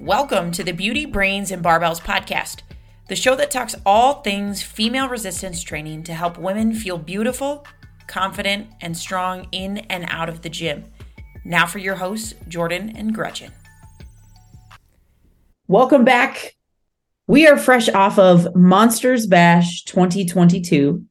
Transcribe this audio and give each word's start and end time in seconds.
Welcome 0.00 0.50
to 0.52 0.64
the 0.64 0.72
Beauty, 0.72 1.04
Brains, 1.04 1.50
and 1.50 1.62
Barbells 1.62 2.00
podcast, 2.00 2.62
the 3.08 3.14
show 3.14 3.36
that 3.36 3.50
talks 3.50 3.74
all 3.84 4.22
things 4.22 4.62
female 4.62 5.10
resistance 5.10 5.62
training 5.62 6.04
to 6.04 6.14
help 6.14 6.38
women 6.38 6.72
feel 6.72 6.96
beautiful, 6.96 7.66
confident, 8.06 8.68
and 8.80 8.96
strong 8.96 9.46
in 9.52 9.76
and 9.90 10.06
out 10.08 10.30
of 10.30 10.40
the 10.40 10.48
gym. 10.48 10.84
Now 11.44 11.66
for 11.66 11.80
your 11.80 11.96
hosts, 11.96 12.32
Jordan 12.48 12.96
and 12.96 13.14
Gretchen. 13.14 13.52
Welcome 15.68 16.06
back. 16.06 16.56
We 17.26 17.46
are 17.46 17.58
fresh 17.58 17.90
off 17.90 18.18
of 18.18 18.56
Monster 18.56 19.18
Smash 19.18 19.84
2022. 19.84 21.04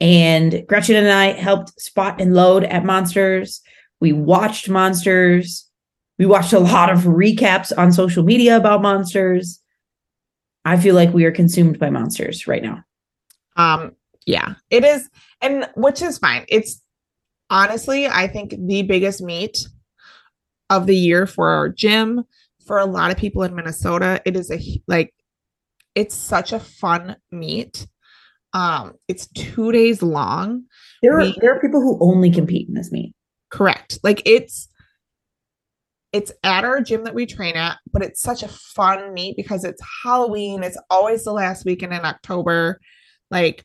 And 0.00 0.64
Gretchen 0.66 0.96
and 0.96 1.08
I 1.08 1.34
helped 1.34 1.80
spot 1.80 2.20
and 2.20 2.34
load 2.34 2.64
at 2.64 2.84
Monsters. 2.84 3.60
We 4.00 4.12
watched 4.12 4.68
Monsters. 4.68 5.67
We 6.18 6.26
watched 6.26 6.52
a 6.52 6.58
lot 6.58 6.90
of 6.90 7.00
recaps 7.00 7.72
on 7.76 7.92
social 7.92 8.24
media 8.24 8.56
about 8.56 8.82
Monsters. 8.82 9.60
I 10.64 10.76
feel 10.76 10.94
like 10.94 11.14
we 11.14 11.24
are 11.24 11.32
consumed 11.32 11.78
by 11.78 11.90
Monsters 11.90 12.46
right 12.46 12.62
now. 12.62 12.82
Um, 13.56 13.92
yeah, 14.26 14.54
it 14.70 14.84
is. 14.84 15.08
And 15.40 15.68
which 15.76 16.02
is 16.02 16.18
fine. 16.18 16.44
It's 16.48 16.82
honestly, 17.50 18.06
I 18.06 18.26
think 18.26 18.54
the 18.58 18.82
biggest 18.82 19.22
meet 19.22 19.66
of 20.70 20.86
the 20.86 20.96
year 20.96 21.26
for 21.26 21.48
our 21.48 21.68
gym, 21.68 22.24
for 22.66 22.78
a 22.78 22.84
lot 22.84 23.10
of 23.10 23.16
people 23.16 23.42
in 23.44 23.54
Minnesota. 23.54 24.20
It 24.26 24.36
is 24.36 24.50
a 24.50 24.60
like, 24.86 25.14
it's 25.94 26.14
such 26.14 26.52
a 26.52 26.60
fun 26.60 27.16
meet. 27.30 27.86
Um, 28.52 28.94
it's 29.08 29.28
two 29.28 29.72
days 29.72 30.02
long. 30.02 30.64
There 31.02 31.16
are, 31.16 31.22
we, 31.22 31.36
there 31.40 31.54
are 31.54 31.60
people 31.60 31.80
who 31.80 31.98
only 32.00 32.30
compete 32.30 32.68
in 32.68 32.74
this 32.74 32.90
meet. 32.90 33.14
Correct. 33.50 33.98
Like 34.02 34.22
it's 34.26 34.68
it's 36.12 36.32
at 36.42 36.64
our 36.64 36.80
gym 36.80 37.04
that 37.04 37.14
we 37.14 37.26
train 37.26 37.56
at, 37.56 37.78
but 37.92 38.02
it's 38.02 38.22
such 38.22 38.42
a 38.42 38.48
fun 38.48 39.12
meet 39.12 39.36
because 39.36 39.64
it's 39.64 39.82
Halloween. 40.02 40.62
It's 40.62 40.78
always 40.90 41.24
the 41.24 41.32
last 41.32 41.66
weekend 41.66 41.92
in 41.92 42.04
October. 42.04 42.80
Like 43.30 43.64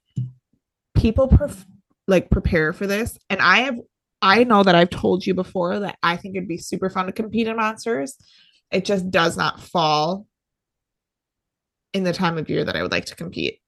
people 0.95 1.27
pref- 1.30 1.66
like 2.08 2.30
prepare 2.30 2.73
for 2.73 2.86
this, 2.86 3.17
and 3.30 3.39
I 3.41 3.59
have 3.61 3.77
I 4.21 4.45
know 4.45 4.64
that 4.64 4.75
I've 4.75 4.89
told 4.89 5.25
you 5.25 5.33
before 5.33 5.80
that 5.80 5.97
I 6.02 6.16
think 6.17 6.36
it'd 6.36 6.47
be 6.47 6.58
super 6.58 6.89
fun 6.89 7.05
to 7.08 7.11
compete 7.11 7.47
in 7.47 7.55
monsters. 7.58 8.17
It 8.71 8.86
just 8.86 9.09
does 9.11 9.38
not 9.38 9.61
fall 9.61 10.25
in 11.94 12.03
the 12.03 12.14
time 12.14 12.38
of 12.38 12.49
year 12.49 12.64
that 12.64 12.75
I 12.75 12.81
would 12.81 12.91
like 12.91 13.05
to 13.05 13.16
compete. 13.16 13.59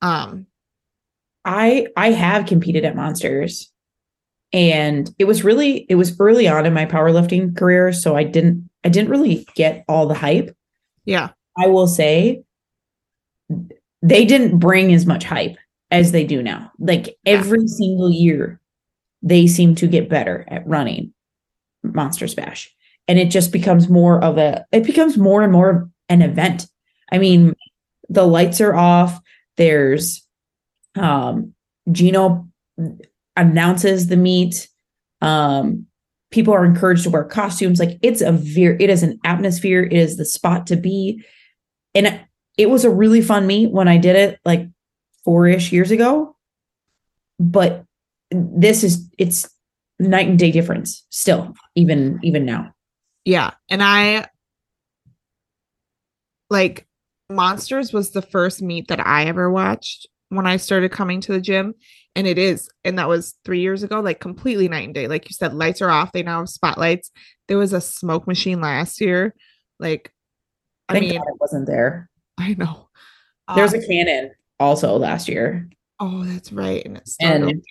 Um 0.00 0.46
I 1.44 1.88
I 1.96 2.12
have 2.12 2.46
competed 2.46 2.84
at 2.84 2.96
monsters 2.96 3.71
and 4.52 5.14
it 5.18 5.24
was 5.24 5.44
really 5.44 5.86
it 5.88 5.94
was 5.94 6.18
early 6.20 6.46
on 6.46 6.66
in 6.66 6.74
my 6.74 6.84
powerlifting 6.84 7.56
career 7.56 7.92
so 7.92 8.16
i 8.16 8.22
didn't 8.24 8.68
i 8.84 8.88
didn't 8.88 9.10
really 9.10 9.46
get 9.54 9.84
all 9.88 10.06
the 10.06 10.14
hype. 10.14 10.54
Yeah. 11.04 11.30
I 11.56 11.66
will 11.66 11.86
say 11.86 12.42
they 14.02 14.24
didn't 14.24 14.58
bring 14.58 14.92
as 14.92 15.06
much 15.06 15.24
hype 15.24 15.56
as 15.90 16.12
they 16.12 16.24
do 16.24 16.42
now. 16.42 16.72
Like 16.78 17.16
every 17.26 17.60
yeah. 17.60 17.66
single 17.66 18.10
year 18.10 18.60
they 19.22 19.46
seem 19.46 19.74
to 19.76 19.86
get 19.86 20.08
better 20.08 20.44
at 20.48 20.66
running 20.66 21.12
monster 21.82 22.26
smash. 22.26 22.74
And 23.08 23.18
it 23.18 23.26
just 23.26 23.52
becomes 23.52 23.88
more 23.88 24.22
of 24.22 24.38
a 24.38 24.64
it 24.72 24.84
becomes 24.84 25.18
more 25.18 25.42
and 25.42 25.52
more 25.52 25.70
of 25.70 25.90
an 26.08 26.22
event. 26.22 26.66
I 27.10 27.18
mean 27.18 27.54
the 28.08 28.26
lights 28.26 28.60
are 28.60 28.74
off. 28.74 29.20
There's 29.56 30.26
um 30.94 31.54
gino 31.90 32.48
announces 33.36 34.08
the 34.08 34.16
meet. 34.16 34.68
Um, 35.20 35.86
people 36.30 36.54
are 36.54 36.64
encouraged 36.64 37.04
to 37.04 37.10
wear 37.10 37.24
costumes. 37.24 37.78
Like 37.78 37.98
it's 38.02 38.20
a 38.20 38.32
very, 38.32 38.76
it 38.80 38.90
is 38.90 39.02
an 39.02 39.18
atmosphere. 39.24 39.82
It 39.82 39.92
is 39.92 40.16
the 40.16 40.24
spot 40.24 40.66
to 40.68 40.76
be. 40.76 41.22
And 41.94 42.20
it 42.58 42.70
was 42.70 42.84
a 42.84 42.90
really 42.90 43.20
fun 43.20 43.46
meet 43.46 43.70
when 43.70 43.88
I 43.88 43.98
did 43.98 44.16
it 44.16 44.40
like 44.44 44.66
four 45.24 45.46
ish 45.46 45.72
years 45.72 45.90
ago. 45.90 46.36
But 47.38 47.84
this 48.30 48.82
is, 48.82 49.08
it's 49.18 49.48
night 49.98 50.28
and 50.28 50.38
day 50.38 50.50
difference 50.50 51.06
still, 51.10 51.54
even, 51.74 52.18
even 52.22 52.44
now. 52.44 52.72
Yeah. 53.24 53.52
And 53.70 53.82
I 53.82 54.26
like 56.50 56.86
Monsters 57.30 57.92
was 57.92 58.10
the 58.10 58.22
first 58.22 58.62
meet 58.62 58.88
that 58.88 59.04
I 59.06 59.24
ever 59.24 59.50
watched 59.50 60.06
when 60.32 60.46
I 60.46 60.56
started 60.56 60.92
coming 60.92 61.20
to 61.20 61.32
the 61.32 61.40
gym 61.40 61.74
and 62.16 62.26
it 62.26 62.38
is 62.38 62.70
and 62.84 62.98
that 62.98 63.08
was 63.08 63.34
three 63.44 63.60
years 63.60 63.82
ago 63.82 64.00
like 64.00 64.18
completely 64.18 64.68
night 64.68 64.84
and 64.84 64.94
day. 64.94 65.06
Like 65.06 65.28
you 65.28 65.34
said 65.34 65.54
lights 65.54 65.82
are 65.82 65.90
off 65.90 66.12
they 66.12 66.22
now 66.22 66.38
have 66.38 66.48
spotlights. 66.48 67.10
There 67.48 67.58
was 67.58 67.72
a 67.72 67.80
smoke 67.80 68.26
machine 68.26 68.60
last 68.60 69.00
year 69.00 69.34
like 69.78 70.12
i 70.88 70.94
Thank 70.94 71.06
mean 71.06 71.18
God 71.18 71.26
it 71.28 71.40
wasn't 71.40 71.66
there. 71.66 72.08
I 72.38 72.54
know. 72.54 72.88
There's 73.54 73.74
um, 73.74 73.80
a 73.80 73.86
cannon 73.86 74.30
also 74.58 74.96
last 74.96 75.28
year. 75.28 75.68
Oh 76.00 76.24
that's 76.24 76.50
right 76.50 76.84
and, 76.84 77.02
and 77.20 77.62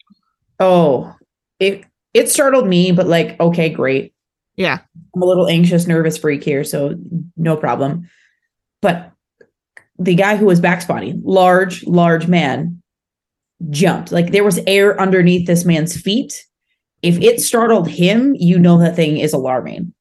oh 0.60 1.16
it 1.60 1.84
it 2.14 2.30
startled 2.30 2.68
me 2.68 2.92
but 2.92 3.08
like 3.08 3.40
okay 3.40 3.70
great. 3.70 4.14
Yeah. 4.56 4.80
I'm 5.16 5.22
a 5.24 5.26
little 5.26 5.48
anxious 5.48 5.88
nervous 5.88 6.20
freak 6.20 6.44
here 6.44 6.64
so 6.64 6.96
no 7.36 7.58
problem. 7.58 8.08
But 8.84 9.12
the 10.03 10.16
guy 10.16 10.35
who 10.35 10.45
was 10.45 10.59
back 10.59 10.81
spotting 10.81 11.22
large 11.23 11.85
large 11.85 12.28
man 12.28 12.81
jumped. 13.69 14.12
Like 14.12 14.31
there 14.31 14.44
was 14.44 14.59
air 14.67 15.00
underneath 15.00 15.47
this 15.47 15.66
man's 15.66 16.00
feet. 16.00 16.45
If 17.01 17.19
it 17.22 17.41
startled 17.41 17.88
him, 17.88 18.35
you 18.35 18.59
know 18.59 18.78
that 18.79 18.95
thing 18.95 19.17
is 19.17 19.34
alarming. 19.34 19.94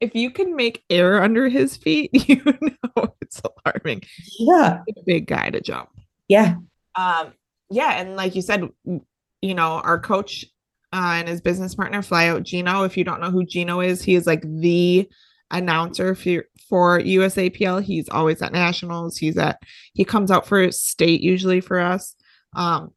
If 0.00 0.14
you 0.14 0.30
can 0.30 0.56
make 0.56 0.82
air 0.90 1.22
under 1.22 1.48
his 1.48 1.76
feet, 1.76 2.10
you 2.28 2.42
know 2.44 3.14
it's 3.20 3.40
alarming. 3.40 4.02
Yeah. 4.38 4.80
big 5.06 5.26
guy 5.26 5.50
to 5.50 5.60
jump. 5.60 5.90
Yeah. 6.28 6.56
Um, 6.94 7.32
yeah. 7.70 8.00
And 8.00 8.16
like 8.16 8.34
you 8.34 8.42
said, 8.42 8.68
you 8.84 9.54
know, 9.54 9.80
our 9.84 9.98
coach 9.98 10.44
uh, 10.92 11.14
and 11.16 11.28
his 11.28 11.40
business 11.40 11.74
partner 11.74 12.02
fly 12.02 12.28
out 12.28 12.42
Gino. 12.44 12.84
If 12.84 12.96
you 12.96 13.04
don't 13.04 13.20
know 13.20 13.30
who 13.30 13.44
Gino 13.44 13.80
is, 13.80 14.02
he 14.02 14.14
is 14.14 14.26
like 14.26 14.42
the 14.42 15.08
announcer 15.50 16.14
for, 16.14 16.44
for 16.68 17.00
USAPL. 17.00 17.82
He's 17.82 18.08
always 18.08 18.42
at 18.42 18.52
nationals. 18.52 19.16
He's 19.16 19.36
at, 19.36 19.60
he 19.92 20.04
comes 20.04 20.30
out 20.30 20.46
for 20.46 20.70
state 20.72 21.20
usually 21.20 21.60
for 21.60 21.78
us. 21.78 22.14
Um, 22.56 22.92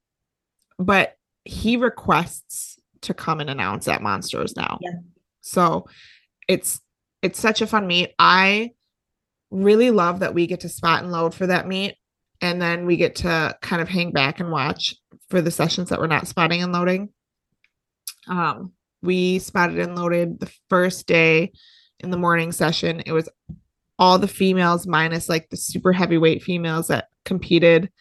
but 0.80 1.18
he 1.46 1.78
requests 1.78 2.80
to 3.02 3.14
come 3.14 3.40
and 3.40 3.50
announce 3.50 3.88
at 3.88 4.02
Monsters 4.02 4.56
now. 4.56 4.80
Yeah. 4.82 4.92
So 5.42 5.86
it's 6.48 6.82
it's 7.22 7.40
such 7.40 7.62
a 7.62 7.68
fun 7.68 7.88
meet. 7.88 8.14
I 8.20 8.72
really 9.50 9.92
love 9.92 10.20
that 10.20 10.34
we 10.34 10.46
get 10.48 10.62
to 10.62 10.70
spot 10.70 11.04
and 11.04 11.12
load 11.12 11.34
for 11.34 11.48
that 11.48 11.68
meet. 11.68 11.96
And 12.42 12.62
then 12.62 12.86
we 12.86 12.98
get 12.98 13.16
to 13.18 13.58
kind 13.62 13.82
of 13.82 13.90
hang 13.90 14.12
back 14.12 14.40
and 14.40 14.52
watch 14.52 14.94
for 15.30 15.42
the 15.42 15.52
sessions 15.52 15.90
that 15.90 16.00
we're 16.00 16.08
not 16.08 16.28
spotting 16.28 16.62
and 16.62 16.72
loading. 16.72 17.10
Um, 18.28 18.74
we 19.02 19.40
spotted 19.40 19.80
and 19.80 19.96
loaded 19.96 20.40
the 20.40 20.52
first 20.70 21.08
day 21.08 21.54
in 22.00 22.12
the 22.12 22.18
morning 22.18 22.52
session. 22.52 23.02
It 23.06 23.12
was 23.12 23.30
all 24.00 24.20
the 24.20 24.28
females 24.28 24.86
minus 24.86 25.28
like 25.28 25.50
the 25.50 25.58
super 25.58 25.92
heavyweight 25.92 26.44
females 26.44 26.88
that 26.88 27.10
competed 27.26 27.92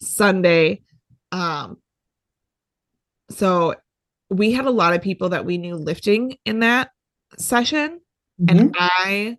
Sunday. 0.00 0.82
Um, 1.32 1.78
so 3.30 3.74
we 4.30 4.52
had 4.52 4.66
a 4.66 4.70
lot 4.70 4.94
of 4.94 5.02
people 5.02 5.30
that 5.30 5.44
we 5.44 5.58
knew 5.58 5.76
lifting 5.76 6.36
in 6.44 6.60
that 6.60 6.90
session. 7.38 8.00
Mm-hmm. 8.40 8.58
And 8.58 8.74
I 8.78 9.38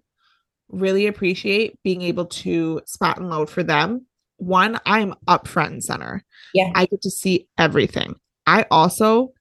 really 0.69 1.07
appreciate 1.07 1.81
being 1.83 2.01
able 2.01 2.25
to 2.25 2.81
spot 2.85 3.17
and 3.17 3.29
load 3.29 3.49
for 3.49 3.63
them. 3.63 4.05
One, 4.37 4.79
I'm 4.85 5.15
up 5.27 5.47
front 5.47 5.71
and 5.73 5.83
center. 5.83 6.23
Yeah. 6.53 6.71
I 6.75 6.85
get 6.85 7.01
to 7.03 7.11
see 7.11 7.47
everything. 7.57 8.15
I 8.45 8.65
also 8.69 9.33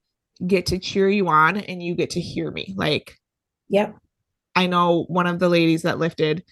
get 0.46 0.66
to 0.66 0.78
cheer 0.78 1.08
you 1.08 1.28
on 1.28 1.56
and 1.56 1.82
you 1.82 1.94
get 1.94 2.10
to 2.10 2.20
hear 2.20 2.50
me. 2.50 2.74
Like, 2.76 3.18
yep. 3.68 3.96
I 4.56 4.66
know 4.66 5.04
one 5.08 5.26
of 5.26 5.38
the 5.38 5.48
ladies 5.48 5.82
that 5.82 5.98
lifted 5.98 6.42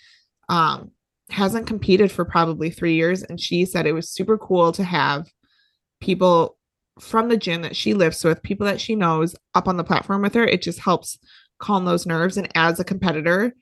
um 0.48 0.92
hasn't 1.30 1.66
competed 1.66 2.12
for 2.12 2.24
probably 2.24 2.70
3 2.70 2.94
years 2.94 3.22
and 3.22 3.40
she 3.40 3.64
said 3.64 3.86
it 3.86 3.92
was 3.92 4.10
super 4.10 4.38
cool 4.38 4.72
to 4.72 4.84
have 4.84 5.26
people 6.00 6.58
from 7.00 7.28
the 7.28 7.36
gym 7.36 7.62
that 7.62 7.76
she 7.76 7.94
lifts 7.94 8.22
with, 8.24 8.42
people 8.42 8.66
that 8.66 8.80
she 8.80 8.94
knows 8.94 9.34
up 9.54 9.66
on 9.66 9.76
the 9.76 9.84
platform 9.84 10.22
with 10.22 10.34
her. 10.34 10.44
It 10.44 10.62
just 10.62 10.78
helps 10.78 11.18
calm 11.58 11.84
those 11.84 12.06
nerves. 12.06 12.36
And 12.36 12.48
as 12.54 12.78
a 12.78 12.84
competitor 12.84 13.54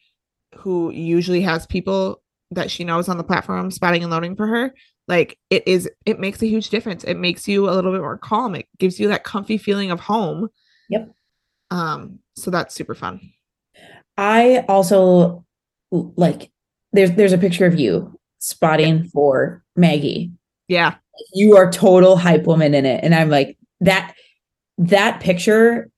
who 0.56 0.90
usually 0.90 1.40
has 1.42 1.66
people 1.66 2.22
that 2.50 2.70
she 2.70 2.84
knows 2.84 3.08
on 3.08 3.16
the 3.16 3.24
platform 3.24 3.70
spotting 3.70 4.02
and 4.02 4.12
loading 4.12 4.36
for 4.36 4.46
her, 4.46 4.74
like 5.08 5.38
it 5.50 5.66
is, 5.66 5.88
it 6.04 6.20
makes 6.20 6.42
a 6.42 6.46
huge 6.46 6.68
difference. 6.68 7.04
It 7.04 7.16
makes 7.16 7.48
you 7.48 7.68
a 7.68 7.72
little 7.72 7.92
bit 7.92 8.02
more 8.02 8.18
calm. 8.18 8.54
It 8.54 8.66
gives 8.78 9.00
you 9.00 9.08
that 9.08 9.24
comfy 9.24 9.56
feeling 9.56 9.90
of 9.90 10.00
home. 10.00 10.48
Yep. 10.90 11.10
Um, 11.70 12.18
so 12.36 12.50
that's 12.50 12.74
super 12.74 12.94
fun. 12.94 13.32
I 14.16 14.64
also 14.68 15.44
like 15.90 16.50
there's 16.92 17.12
there's 17.12 17.32
a 17.32 17.38
picture 17.38 17.66
of 17.66 17.78
you 17.78 18.18
spotting 18.38 19.04
for 19.08 19.62
Maggie. 19.76 20.32
Yeah 20.68 20.94
you 21.34 21.54
are 21.56 21.70
total 21.70 22.16
hype 22.16 22.44
woman 22.44 22.74
in 22.74 22.86
it 22.86 23.04
and 23.04 23.14
i'm 23.14 23.28
like 23.28 23.56
that 23.80 24.14
that 24.78 25.20
picture 25.20 25.90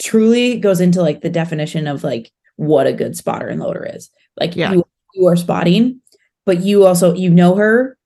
truly 0.00 0.58
goes 0.58 0.80
into 0.80 1.02
like 1.02 1.20
the 1.20 1.28
definition 1.28 1.86
of 1.86 2.02
like 2.02 2.32
what 2.56 2.86
a 2.86 2.92
good 2.92 3.14
spotter 3.16 3.48
and 3.48 3.60
loader 3.60 3.84
is 3.84 4.10
Like 4.38 4.56
Yeah. 4.56 4.72
you 4.72 4.84
you 5.14 5.26
are 5.26 5.36
spotting, 5.36 6.00
but 6.46 6.62
you 6.62 6.84
also 6.86 7.14
you 7.14 7.30
know 7.30 7.54
her. 7.54 7.96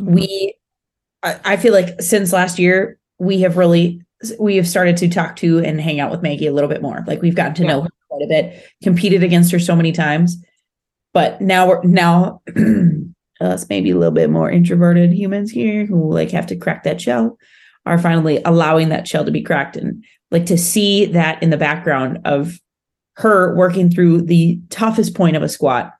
Mhm. 0.00 0.14
We 0.14 0.54
I, 1.22 1.40
I 1.44 1.56
feel 1.56 1.72
like 1.72 2.00
since 2.02 2.32
last 2.32 2.58
year, 2.58 2.98
we 3.18 3.40
have 3.42 3.56
really 3.56 4.02
we 4.40 4.56
have 4.56 4.68
started 4.68 4.96
to 4.98 5.08
talk 5.08 5.36
to 5.36 5.60
and 5.60 5.80
hang 5.80 6.00
out 6.00 6.10
with 6.10 6.22
Maggie 6.22 6.46
a 6.48 6.52
little 6.52 6.68
bit 6.70 6.82
more. 6.82 7.04
Like 7.06 7.22
we've 7.22 7.36
gotten 7.36 7.54
to 7.54 7.62
Yeah. 7.62 7.68
know 7.68 7.80
her 7.82 7.88
quite 8.14 8.24
a 8.24 8.28
bit, 8.28 8.70
competed 8.82 9.22
against 9.22 9.52
her 9.52 9.58
so 9.58 9.76
many 9.76 9.92
times. 9.92 10.36
But 11.12 11.40
now 11.40 11.68
we're 11.68 11.82
now 11.84 12.40
us 13.40 13.68
maybe 13.68 13.90
a 13.90 13.96
little 13.96 14.14
bit 14.14 14.30
more 14.30 14.50
introverted 14.50 15.12
humans 15.12 15.50
here 15.50 15.86
who 15.86 16.12
like 16.12 16.30
have 16.30 16.46
to 16.46 16.56
crack 16.56 16.84
that 16.84 17.00
shell 17.00 17.38
are 17.86 17.98
finally 17.98 18.40
allowing 18.44 18.88
that 18.88 19.06
shell 19.06 19.24
to 19.24 19.30
be 19.30 19.42
cracked 19.42 19.76
and 19.76 20.02
like 20.30 20.46
to 20.46 20.56
see 20.56 21.04
that 21.06 21.42
in 21.42 21.50
the 21.50 21.56
background 21.56 22.18
of 22.24 22.58
her 23.16 23.54
working 23.54 23.90
through 23.90 24.22
the 24.22 24.58
toughest 24.70 25.14
point 25.14 25.36
of 25.36 25.42
a 25.42 25.48
squat 25.48 25.92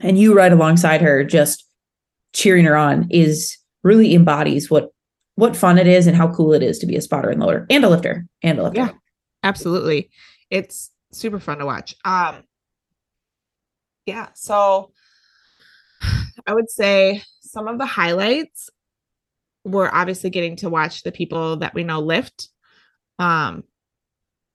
and 0.00 0.18
you 0.18 0.34
right 0.34 0.52
alongside 0.52 1.02
her 1.02 1.24
just 1.24 1.66
cheering 2.32 2.64
her 2.64 2.76
on 2.76 3.06
is 3.10 3.58
really 3.82 4.14
embodies 4.14 4.70
what 4.70 4.90
what 5.34 5.56
fun 5.56 5.78
it 5.78 5.86
is 5.86 6.06
and 6.06 6.16
how 6.16 6.32
cool 6.32 6.52
it 6.52 6.62
is 6.62 6.78
to 6.78 6.86
be 6.86 6.96
a 6.96 7.02
spotter 7.02 7.30
and 7.30 7.40
loader 7.40 7.66
and 7.68 7.84
a 7.84 7.88
lifter 7.88 8.26
and 8.42 8.58
a 8.58 8.62
lifter. 8.62 8.80
Yeah. 8.80 8.92
Absolutely. 9.42 10.10
It's 10.50 10.90
super 11.12 11.38
fun 11.38 11.58
to 11.58 11.66
watch. 11.66 11.94
Um 12.04 12.42
yeah, 14.06 14.28
so 14.34 14.92
I 16.46 16.54
would 16.54 16.70
say 16.70 17.22
some 17.40 17.68
of 17.68 17.78
the 17.78 17.86
highlights 17.86 18.70
were 19.64 19.94
obviously 19.94 20.30
getting 20.30 20.56
to 20.56 20.70
watch 20.70 21.02
the 21.02 21.12
people 21.12 21.56
that 21.58 21.74
we 21.74 21.84
know 21.84 22.00
lift. 22.00 22.48
Um 23.18 23.64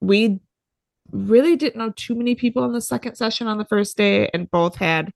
we 0.01 0.39
really 1.11 1.55
didn't 1.55 1.77
know 1.77 1.91
too 1.95 2.15
many 2.15 2.35
people 2.35 2.65
in 2.65 2.73
the 2.73 2.81
second 2.81 3.15
session 3.15 3.47
on 3.47 3.57
the 3.57 3.65
first 3.65 3.97
day 3.97 4.29
and 4.33 4.51
both 4.51 4.75
had 4.75 5.11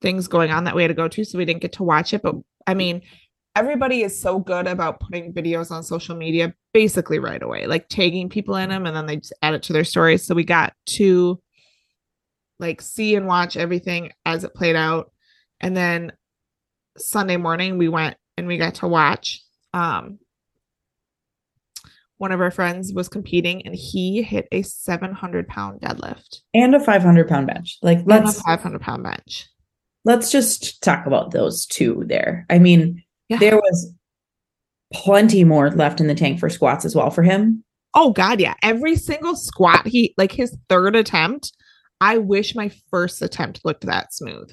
things 0.00 0.28
going 0.28 0.50
on 0.50 0.64
that 0.64 0.74
we 0.74 0.82
had 0.82 0.88
to 0.88 0.94
go 0.94 1.08
to 1.08 1.24
so 1.24 1.38
we 1.38 1.44
didn't 1.44 1.62
get 1.62 1.72
to 1.72 1.82
watch 1.82 2.14
it 2.14 2.22
but 2.22 2.34
I 2.66 2.74
mean 2.74 3.02
everybody 3.56 4.02
is 4.02 4.20
so 4.20 4.38
good 4.38 4.66
about 4.66 5.00
putting 5.00 5.32
videos 5.32 5.70
on 5.70 5.82
social 5.82 6.16
media 6.16 6.54
basically 6.72 7.18
right 7.18 7.42
away, 7.42 7.66
like 7.66 7.88
tagging 7.88 8.28
people 8.28 8.56
in 8.56 8.68
them 8.68 8.86
and 8.86 8.96
then 8.96 9.06
they 9.06 9.16
just 9.16 9.32
add 9.42 9.54
it 9.54 9.62
to 9.64 9.72
their 9.72 9.84
stories. 9.84 10.24
So 10.24 10.34
we 10.34 10.44
got 10.44 10.72
to 10.86 11.40
like 12.58 12.80
see 12.80 13.14
and 13.14 13.26
watch 13.26 13.56
everything 13.56 14.12
as 14.24 14.44
it 14.44 14.54
played 14.54 14.76
out. 14.76 15.12
And 15.60 15.76
then 15.76 16.12
Sunday 16.98 17.36
morning 17.36 17.78
we 17.78 17.88
went 17.88 18.16
and 18.36 18.46
we 18.46 18.58
got 18.58 18.76
to 18.76 18.88
watch 18.88 19.42
um 19.72 20.18
one 22.18 22.32
of 22.32 22.40
our 22.40 22.50
friends 22.50 22.92
was 22.92 23.08
competing 23.08 23.66
and 23.66 23.74
he 23.74 24.22
hit 24.22 24.46
a 24.52 24.62
700 24.62 25.48
pound 25.48 25.80
deadlift 25.80 26.40
And 26.54 26.74
a 26.74 26.80
500 26.80 27.28
pound 27.28 27.46
bench. 27.48 27.78
Like 27.82 28.00
let's 28.04 28.40
500 28.42 28.80
pound 28.80 29.04
bench. 29.04 29.48
let's 30.04 30.30
just 30.32 30.82
talk 30.82 31.06
about 31.06 31.30
those 31.30 31.66
two 31.66 32.04
there. 32.06 32.46
I 32.50 32.58
mean, 32.58 33.03
Yeah. 33.28 33.38
there 33.38 33.56
was 33.56 33.92
plenty 34.92 35.44
more 35.44 35.70
left 35.70 36.00
in 36.00 36.06
the 36.06 36.14
tank 36.14 36.38
for 36.38 36.48
squats 36.50 36.84
as 36.84 36.94
well 36.94 37.10
for 37.10 37.22
him. 37.22 37.64
Oh 37.94 38.12
god, 38.12 38.40
yeah. 38.40 38.54
Every 38.62 38.96
single 38.96 39.36
squat 39.36 39.86
he 39.86 40.14
like 40.18 40.32
his 40.32 40.56
third 40.68 40.94
attempt. 40.96 41.52
I 42.00 42.18
wish 42.18 42.54
my 42.54 42.70
first 42.90 43.22
attempt 43.22 43.64
looked 43.64 43.86
that 43.86 44.12
smooth. 44.12 44.50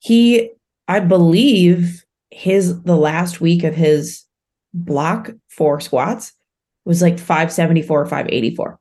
He, 0.00 0.50
I 0.88 1.00
believe, 1.00 2.04
his 2.30 2.82
the 2.82 2.96
last 2.96 3.40
week 3.40 3.64
of 3.64 3.74
his 3.74 4.24
block 4.74 5.30
for 5.48 5.80
squats 5.80 6.32
was 6.84 7.00
like 7.02 7.18
574 7.18 8.00
or 8.02 8.06
584. 8.06 8.78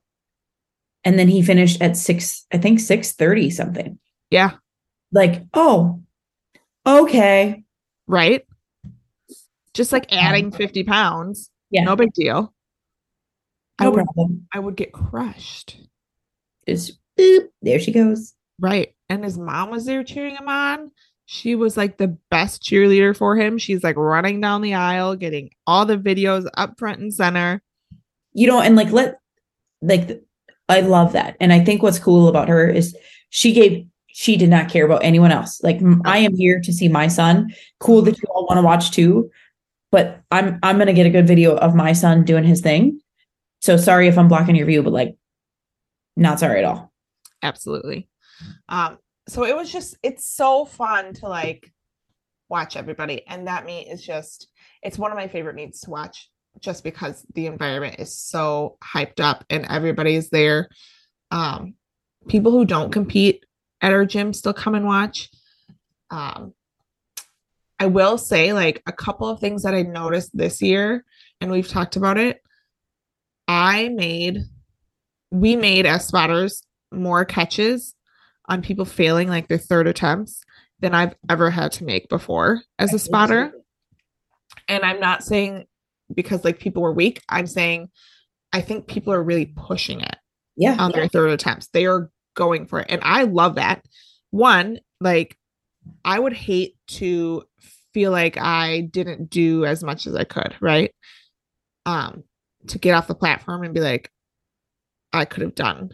And 1.06 1.18
then 1.18 1.27
he 1.27 1.42
finished 1.42 1.81
at 1.81 1.95
six, 1.97 2.45
I 2.51 2.57
think 2.57 2.80
630 2.80 3.50
something. 3.51 4.00
Yeah, 4.31 4.51
Like, 5.12 5.44
oh, 5.53 6.01
okay. 6.85 7.63
right? 8.07 8.45
Just 9.80 9.94
like 9.94 10.12
adding 10.12 10.52
50 10.52 10.84
pounds. 10.84 11.50
Yeah. 11.72 11.86
No 11.86 11.96
big 11.96 12.12
deal. 12.12 12.54
I 13.80 13.86
No 13.86 13.92
would 13.92 14.04
problem. 14.04 14.46
I 14.54 14.60
would 14.60 14.76
get 14.76 14.92
crushed. 14.92 15.78
Just 16.68 17.00
boop, 17.18 17.48
there 17.62 17.80
she 17.80 17.94
goes. 17.94 18.34
Right. 18.60 18.94
And 19.08 19.24
his 19.24 19.38
mom 19.38 19.70
was 19.70 19.86
there 19.86 20.04
cheering 20.04 20.36
him 20.36 20.50
on. 20.50 20.92
She 21.28 21.56
was 21.56 21.78
like 21.78 21.98
the 21.98 22.18
best 22.30 22.62
cheerleader 22.62 23.16
for 23.16 23.38
him. 23.38 23.58
She's 23.58 23.81
like 23.81 23.96
running 23.96 24.42
down 24.42 24.62
the 24.64 24.74
aisle, 24.74 25.16
getting 25.16 25.52
all 25.66 25.86
the 25.86 25.98
videos 25.98 26.46
up 26.58 26.78
front 26.78 27.00
and 27.00 27.14
center. 27.14 27.62
you 28.34 28.48
know 28.48 28.60
and 28.60 28.76
like 28.76 28.92
let 28.92 29.22
like 29.81 30.22
i 30.68 30.81
love 30.81 31.14
that 31.14 31.38
and 31.40 31.54
i 31.54 31.64
think 31.64 31.81
what's 31.81 31.98
cool 32.00 32.28
about 32.28 32.50
her 32.50 32.70
is 32.70 32.96
she 33.30 33.54
gave 33.54 33.88
she 34.08 34.36
did 34.36 34.50
not 34.50 34.70
care 34.70 34.84
about 34.86 35.04
anyone 35.06 35.31
else 35.31 35.64
like 35.64 35.80
I 36.04 36.18
am 36.18 36.36
here 36.36 36.60
to 36.60 36.74
see 36.74 36.90
my 36.90 37.08
son 37.08 37.48
cool 37.80 38.02
that 38.02 38.18
you 38.18 38.26
all 38.36 38.46
want 38.46 38.58
to 38.58 38.62
watch 38.62 38.92
too 38.92 39.31
but 39.91 40.21
i'm 40.31 40.59
i'm 40.63 40.77
gonna 40.77 40.94
get 40.94 41.06
a 41.06 41.12
good 41.12 41.27
video 41.27 41.56
of 41.56 41.75
my 41.75 41.94
son 41.94 42.24
doing 42.24 42.44
his 42.44 42.62
thing 42.62 43.00
so 43.62 43.77
sorry 43.77 44.07
if 44.07 44.18
i'm 44.18 44.27
blocking 44.27 44.56
your 44.56 44.65
view 44.65 44.83
but 44.83 44.94
like 44.94 45.15
not 46.15 46.39
sorry 46.39 46.59
at 46.59 46.65
all 46.65 46.89
Absolutely. 47.41 48.09
Um, 48.68 48.97
so 49.27 49.44
it 49.45 49.56
was 49.56 49.71
just 49.71 49.97
it's 50.03 50.25
so 50.25 50.65
fun 50.65 51.13
to 51.15 51.27
like 51.27 51.71
watch 52.50 52.75
everybody. 52.75 53.25
And 53.27 53.47
that 53.47 53.65
meet 53.65 53.88
is 53.88 54.03
just 54.03 54.47
it's 54.81 54.97
one 54.97 55.12
of 55.12 55.18
my 55.18 55.27
favorite 55.27 55.56
meets 55.56 55.81
to 55.81 55.89
watch 55.89 56.30
just 56.59 56.83
because 56.83 57.25
the 57.35 57.45
environment 57.45 57.97
is 58.00 58.15
so 58.15 58.77
hyped 58.83 59.19
up 59.19 59.45
and 59.50 59.65
everybody's 59.68 60.30
there. 60.30 60.69
Um, 61.31 61.75
people 62.27 62.51
who 62.51 62.65
don't 62.65 62.92
compete 62.92 63.45
at 63.81 63.94
our 63.94 64.06
gym 64.06 64.33
still 64.33 64.53
come 64.53 64.75
and 64.75 64.85
watch. 64.85 65.30
Um, 66.09 66.53
I 67.80 67.88
will 67.88 68.18
say, 68.18 68.54
like, 68.54 68.84
a 68.88 68.92
couple 68.92 69.28
of 69.28 69.40
things 69.40 69.64
that 69.64 69.74
I 69.74 69.84
noticed 69.84 70.36
this 70.36 70.62
year, 70.62 71.06
and 71.40 71.50
we've 71.50 71.68
talked 71.68 71.96
about 71.96 72.18
it. 72.18 72.42
I 73.48 73.90
made, 73.90 74.44
we 75.31 75.56
made 75.56 75.86
as 75.86 76.06
spotters 76.06 76.64
more 76.92 77.26
catches 77.26 77.96
on 78.48 78.62
people 78.62 78.86
failing 78.86 79.30
like 79.30 79.48
their 79.48 79.58
third 79.58 79.88
attempts 79.88 80.42
than 80.80 80.94
I've 80.94 81.16
ever 81.30 81.50
had 81.50 81.72
to 81.74 81.84
make 81.84 82.10
before 82.10 82.62
as 82.78 82.94
a 82.94 83.00
spotter. 83.00 83.52
And 84.68 84.84
I'm 84.84 85.00
not 85.00 85.24
saying 85.24 85.66
because 86.14 86.44
like 86.44 86.59
people 86.59 86.81
were 86.81 86.94
weak, 86.94 87.21
I'm 87.30 87.48
saying 87.48 87.90
I 88.54 88.62
think 88.62 88.88
people 88.88 89.14
are 89.14 89.24
really 89.24 89.45
pushing 89.45 90.02
it 90.02 90.16
yeah 90.56 90.76
on 90.80 90.92
their 90.92 91.07
third 91.07 91.31
attempts. 91.31 91.68
They 91.68 91.86
are 91.86 92.09
going 92.36 92.66
for 92.66 92.80
it. 92.80 92.88
And 92.90 93.02
I 93.04 93.24
love 93.24 93.56
that. 93.56 93.83
One, 94.31 94.80
like 95.02 95.38
I 96.06 96.19
would 96.19 96.33
hate 96.33 96.76
to 96.88 97.44
feel 97.94 98.12
like 98.12 98.38
I 98.38 98.81
didn't 98.81 99.30
do 99.30 99.66
as 99.66 99.83
much 99.83 100.07
as 100.07 100.16
I 100.16 100.24
could, 100.24 100.56
right? 100.59 100.94
Um, 101.86 102.24
to 102.68 102.78
get 102.78 102.94
off 102.94 103.07
the 103.07 103.16
platform 103.16 103.64
and 103.64 103.74
be 103.74 103.80
like, 103.80 104.12
I 105.14 105.26
could 105.26 105.42
have 105.42 105.56
done 105.56 105.92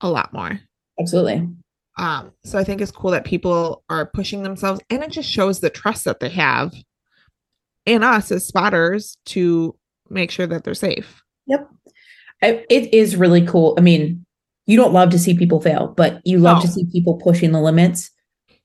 a 0.00 0.10
lot 0.10 0.32
more. 0.32 0.60
absolutely 0.98 1.48
Um, 1.96 2.32
so 2.44 2.58
I 2.58 2.64
think 2.64 2.80
it's 2.80 2.90
cool 2.90 3.10
that 3.12 3.24
people 3.24 3.82
are 3.88 4.06
pushing 4.06 4.42
themselves 4.42 4.80
and 4.90 5.02
it 5.02 5.10
just 5.10 5.30
shows 5.30 5.60
the 5.60 5.70
trust 5.70 6.04
that 6.04 6.20
they 6.20 6.28
have 6.30 6.74
in 7.86 8.02
us 8.02 8.30
as 8.30 8.46
spotters 8.46 9.16
to 9.26 9.76
make 10.08 10.30
sure 10.30 10.46
that 10.46 10.64
they're 10.64 10.74
safe. 10.74 11.22
Yep. 11.46 11.68
I, 12.42 12.64
it 12.68 12.92
is 12.92 13.16
really 13.16 13.46
cool. 13.46 13.74
I 13.78 13.80
mean, 13.80 14.24
you 14.66 14.76
don't 14.76 14.92
love 14.92 15.10
to 15.10 15.18
see 15.18 15.34
people 15.36 15.60
fail, 15.60 15.88
but 15.96 16.20
you 16.24 16.38
love 16.38 16.62
to 16.62 16.68
see 16.68 16.86
people 16.92 17.14
pushing 17.14 17.52
the 17.52 17.60
limits. 17.60 18.10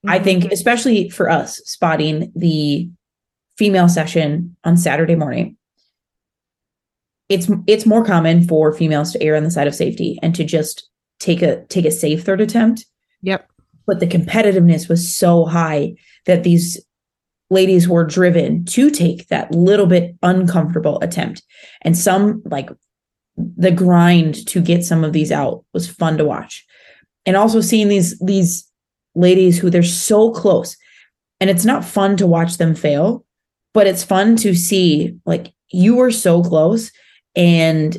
I 0.07 0.19
think, 0.19 0.43
mm-hmm. 0.43 0.53
especially 0.53 1.09
for 1.09 1.29
us, 1.29 1.57
spotting 1.65 2.31
the 2.35 2.89
female 3.57 3.89
session 3.89 4.55
on 4.63 4.77
Saturday 4.77 5.15
morning, 5.15 5.57
it's 7.29 7.49
it's 7.67 7.85
more 7.85 8.05
common 8.05 8.47
for 8.47 8.71
females 8.71 9.11
to 9.13 9.21
err 9.21 9.35
on 9.35 9.43
the 9.43 9.51
side 9.51 9.67
of 9.67 9.75
safety 9.75 10.19
and 10.21 10.35
to 10.35 10.43
just 10.43 10.89
take 11.19 11.41
a 11.41 11.65
take 11.65 11.85
a 11.85 11.91
safe 11.91 12.23
third 12.23 12.41
attempt. 12.41 12.85
Yep. 13.21 13.49
But 13.87 13.99
the 13.99 14.07
competitiveness 14.07 14.89
was 14.89 15.15
so 15.15 15.45
high 15.45 15.95
that 16.25 16.43
these 16.43 16.83
ladies 17.49 17.87
were 17.87 18.03
driven 18.03 18.65
to 18.65 18.89
take 18.89 19.27
that 19.27 19.51
little 19.51 19.85
bit 19.85 20.15
uncomfortable 20.23 20.99
attempt. 21.01 21.43
And 21.81 21.97
some 21.97 22.41
like 22.45 22.69
the 23.37 23.71
grind 23.71 24.45
to 24.47 24.61
get 24.61 24.83
some 24.83 25.03
of 25.03 25.13
these 25.13 25.31
out 25.31 25.63
was 25.73 25.87
fun 25.87 26.17
to 26.17 26.25
watch. 26.25 26.65
And 27.25 27.35
also 27.35 27.61
seeing 27.61 27.87
these 27.87 28.17
these 28.19 28.69
ladies 29.15 29.57
who 29.57 29.69
they're 29.69 29.83
so 29.83 30.31
close. 30.31 30.77
And 31.39 31.49
it's 31.49 31.65
not 31.65 31.83
fun 31.85 32.17
to 32.17 32.27
watch 32.27 32.57
them 32.57 32.75
fail, 32.75 33.25
but 33.73 33.87
it's 33.87 34.03
fun 34.03 34.35
to 34.37 34.53
see 34.55 35.17
like 35.25 35.53
you 35.71 35.95
were 35.95 36.11
so 36.11 36.43
close 36.43 36.91
and 37.35 37.97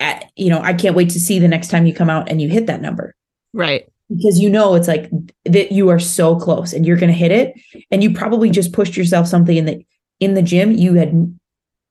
at, 0.00 0.30
you 0.36 0.50
know, 0.50 0.60
I 0.60 0.72
can't 0.74 0.96
wait 0.96 1.10
to 1.10 1.20
see 1.20 1.38
the 1.38 1.48
next 1.48 1.68
time 1.68 1.86
you 1.86 1.94
come 1.94 2.10
out 2.10 2.28
and 2.28 2.40
you 2.42 2.48
hit 2.48 2.66
that 2.66 2.80
number 2.82 3.14
Right. 3.52 3.84
because 4.08 4.40
you 4.40 4.48
know 4.50 4.74
it's 4.74 4.88
like 4.88 5.10
that 5.44 5.72
you 5.72 5.88
are 5.88 5.98
so 5.98 6.36
close 6.38 6.72
and 6.72 6.86
you're 6.86 6.96
going 6.96 7.12
to 7.12 7.18
hit 7.18 7.30
it 7.32 7.54
and 7.90 8.02
you 8.02 8.12
probably 8.12 8.50
just 8.50 8.72
pushed 8.72 8.96
yourself 8.96 9.26
something 9.28 9.56
in 9.56 9.64
the 9.64 9.84
in 10.20 10.34
the 10.34 10.42
gym 10.42 10.72
you 10.72 10.94
had 10.94 11.38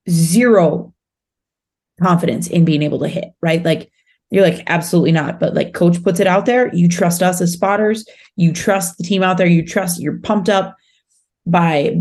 zero 0.10 0.94
confidence 2.02 2.48
in 2.48 2.66
being 2.66 2.82
able 2.82 3.00
to 3.00 3.08
hit 3.08 3.30
right 3.42 3.64
like 3.64 3.92
You're 4.32 4.44
like, 4.44 4.64
absolutely 4.68 5.12
not. 5.12 5.40
But 5.40 5.54
like 5.54 5.74
coach 5.74 6.02
puts 6.04 6.20
it 6.20 6.28
out 6.28 6.46
there. 6.46 6.74
You 6.74 6.88
trust 6.88 7.22
us 7.22 7.42
as 7.42 7.52
spotters. 7.52 8.06
You 8.38 8.54
trust 8.54 8.98
the 8.98 9.04
team 9.04 9.24
out 9.24 9.38
there. 9.38 9.48
You 9.48 9.66
trust 9.66 10.02
you're 10.02 10.20
pumped 10.20 10.50
up 10.50 10.76
by 11.46 11.98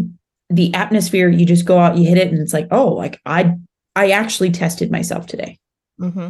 the 0.49 0.73
atmosphere. 0.75 1.29
You 1.29 1.45
just 1.45 1.65
go 1.65 1.79
out, 1.79 1.99
you 1.99 2.09
hit 2.09 2.19
it, 2.19 2.29
and 2.29 2.41
it's 2.41 2.53
like, 2.55 2.69
oh, 2.71 2.89
like 2.89 3.21
I 3.27 3.57
I 3.97 4.11
actually 4.11 4.53
tested 4.53 4.91
myself 4.91 5.27
today. 5.27 5.59
Mm-hmm. 6.01 6.29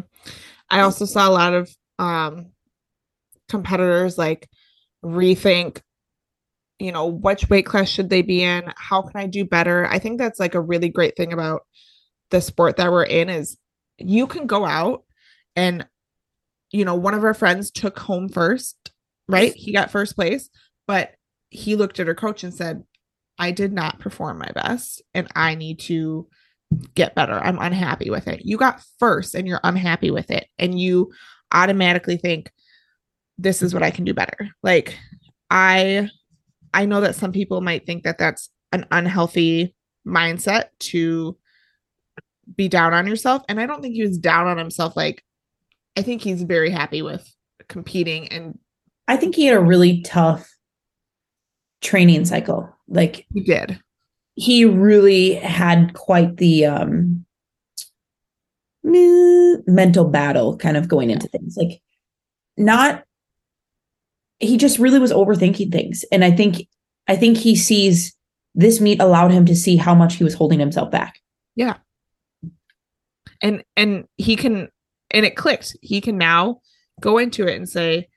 I 0.71 0.81
also 0.81 1.05
saw 1.05 1.29
a 1.29 1.31
lot 1.31 1.55
of 1.55 1.71
um 1.99 2.47
competitors 3.49 4.17
like 4.17 4.49
rethink 5.05 5.81
you 6.79 6.93
know 6.93 7.07
which 7.07 7.51
weight 7.51 7.67
class 7.67 7.89
should 7.89 8.09
they 8.09 8.23
be 8.23 8.43
in 8.43 8.73
how 8.77 9.03
can 9.03 9.21
i 9.21 9.27
do 9.27 9.45
better 9.45 9.87
i 9.89 9.99
think 9.99 10.19
that's 10.19 10.39
like 10.39 10.55
a 10.55 10.61
really 10.61 10.89
great 10.89 11.17
thing 11.17 11.33
about 11.33 11.67
the 12.31 12.41
sport 12.41 12.77
that 12.77 12.91
we're 12.91 13.03
in 13.03 13.29
is 13.29 13.59
you 13.99 14.27
can 14.27 14.47
go 14.47 14.65
out 14.65 15.03
and 15.57 15.87
you 16.71 16.85
know 16.85 16.95
one 16.95 17.15
of 17.15 17.25
our 17.25 17.35
friends 17.35 17.71
took 17.71 17.99
home 17.99 18.29
first 18.29 18.77
right? 19.29 19.55
He 19.55 19.73
got 19.73 19.91
first 19.93 20.17
place 20.17 20.51
but 20.87 21.13
he 21.51 21.77
looked 21.77 22.01
at 22.01 22.07
her 22.07 22.15
coach 22.15 22.43
and 22.43 22.53
said 22.55 22.83
i 23.39 23.51
did 23.51 23.73
not 23.73 23.99
perform 23.99 24.39
my 24.39 24.51
best 24.53 25.03
and 25.15 25.29
i 25.37 25.55
need 25.55 25.79
to 25.79 26.27
get 26.95 27.15
better. 27.15 27.35
I'm 27.35 27.59
unhappy 27.59 28.11
with 28.11 28.29
it. 28.29 28.45
You 28.45 28.57
got 28.57 28.83
first 28.99 29.35
and 29.35 29.47
you're 29.47 29.61
unhappy 29.65 30.11
with 30.11 30.31
it 30.31 30.47
and 30.59 30.81
you 30.81 31.13
automatically 31.53 32.17
think 32.17 32.53
this 33.39 33.63
is 33.63 33.75
what 33.75 33.83
i 33.83 33.91
can 33.91 34.05
do 34.05 34.15
better. 34.15 34.51
Like 34.63 34.97
i 35.51 36.09
i 36.73 36.85
know 36.85 37.01
that 37.01 37.17
some 37.17 37.33
people 37.33 37.61
might 37.61 37.87
think 37.87 38.05
that 38.05 38.19
that's 38.19 38.51
an 38.73 38.87
unhealthy 38.91 39.75
mindset 40.07 40.67
to 40.79 41.37
be 42.57 42.69
down 42.69 42.95
on 42.95 43.07
yourself 43.07 43.43
and 43.49 43.61
i 43.61 43.67
don't 43.67 43.83
think 43.83 43.95
he 43.95 44.03
was 44.03 44.19
down 44.19 44.47
on 44.47 44.57
himself 44.59 44.97
like 44.97 45.23
i 45.97 46.03
think 46.03 46.23
he's 46.23 46.43
very 46.43 46.71
happy 46.71 47.03
with 47.03 47.33
competing 47.69 48.29
and 48.29 48.59
I 49.11 49.17
think 49.17 49.35
he 49.35 49.47
had 49.47 49.57
a 49.57 49.61
really 49.61 50.03
tough 50.03 50.49
training 51.81 52.25
cycle. 52.27 52.73
Like 52.87 53.27
he 53.35 53.41
did 53.41 53.81
he 54.37 54.65
really 54.65 55.35
had 55.35 55.93
quite 55.95 56.37
the 56.37 56.65
um 56.67 57.27
mental 58.85 60.05
battle 60.05 60.57
kind 60.57 60.77
of 60.77 60.87
going 60.87 61.11
into 61.11 61.27
things. 61.27 61.57
Like 61.57 61.83
not 62.57 63.03
he 64.39 64.57
just 64.57 64.79
really 64.79 65.01
was 65.01 65.13
overthinking 65.13 65.73
things. 65.73 66.05
And 66.13 66.25
I 66.25 66.31
think 66.31 66.69
I 67.09 67.17
think 67.17 67.37
he 67.37 67.57
sees 67.57 68.15
this 68.55 68.81
meet 68.81 69.01
allowed 69.03 69.33
him 69.33 69.45
to 69.47 69.57
see 69.57 69.77
how 69.77 69.95
much 69.95 70.15
he 70.15 70.25
was 70.25 70.35
holding 70.35 70.61
himself 70.61 70.91
back. 70.93 71.19
yeah 71.57 71.79
and 73.43 73.65
and 73.77 74.05
he 74.17 74.37
can 74.37 74.69
and 75.11 75.27
it 75.27 75.37
clicked. 75.37 75.77
He 75.83 76.01
can 76.01 76.19
now 76.19 76.61
go 77.01 77.19
into 77.19 77.47
it 77.47 77.57
and 77.57 77.69
say 77.69 78.09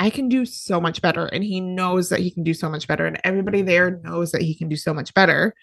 i 0.00 0.10
can 0.10 0.28
do 0.28 0.44
so 0.46 0.80
much 0.80 1.02
better. 1.02 1.26
And 1.26 1.42
he 1.42 1.60
knows 1.60 2.08
that 2.08 2.20
he 2.20 2.30
can 2.30 2.44
do 2.44 2.54
so 2.54 2.68
much 2.68 2.86
better. 2.86 3.06
And 3.06 3.20
everybody 3.24 3.62
there 3.62 4.00
knows 4.04 4.32
that 4.32 4.42
he 4.42 4.54
can 4.54 4.68
do 4.68 4.76
so 4.76 4.94
much 4.94 5.12
better. 5.14 5.54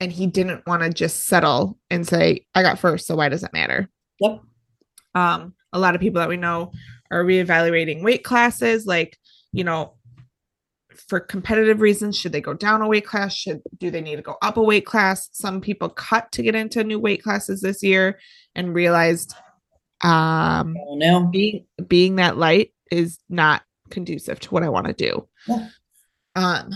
And 0.00 0.12
he 0.12 0.26
didn't 0.26 0.66
want 0.66 0.82
to 0.82 0.90
just 0.90 1.26
settle 1.26 1.78
and 1.90 2.06
say 2.06 2.46
i 2.54 2.62
got 2.62 2.78
first 2.78 3.06
so 3.06 3.16
why 3.16 3.28
does 3.28 3.42
it 3.42 3.52
matter? 3.52 3.88
Yep. 4.20 4.40
um 5.14 5.54
a 5.72 5.78
lot 5.78 5.94
of 5.94 6.00
people 6.00 6.20
that 6.20 6.28
we 6.28 6.36
know 6.36 6.72
are 7.10 7.24
reevaluating 7.24 8.02
weight 8.02 8.24
classes 8.24 8.86
like 8.86 9.18
you 9.52 9.64
know 9.64 9.94
for 11.08 11.20
competitive 11.20 11.80
reasons 11.80 12.16
should 12.16 12.32
they 12.32 12.40
go 12.40 12.54
down 12.54 12.82
a 12.82 12.88
weight 12.88 13.06
class? 13.06 13.34
Should 13.34 13.62
do 13.78 13.90
they 13.90 14.00
need 14.00 14.16
to 14.16 14.22
go 14.22 14.36
up 14.42 14.56
a 14.56 14.62
weight 14.62 14.86
class? 14.86 15.28
Some 15.32 15.60
people 15.60 15.88
cut 15.88 16.30
to 16.32 16.42
get 16.42 16.54
into 16.54 16.84
new 16.84 16.98
weight 16.98 17.22
classes 17.22 17.60
this 17.60 17.82
year 17.82 18.18
and 18.54 18.74
realized 18.74 19.34
um 20.04 20.76
Oh 20.88 20.96
no. 20.96 21.26
being 21.26 21.66
being 21.88 22.16
that 22.16 22.36
light 22.36 22.72
is 22.90 23.18
not 23.28 23.62
conducive 23.90 24.38
to 24.40 24.50
what 24.50 24.62
I 24.62 24.68
want 24.68 24.86
to 24.86 24.92
do. 24.92 25.28
Yeah. 25.48 25.68
Um 26.36 26.70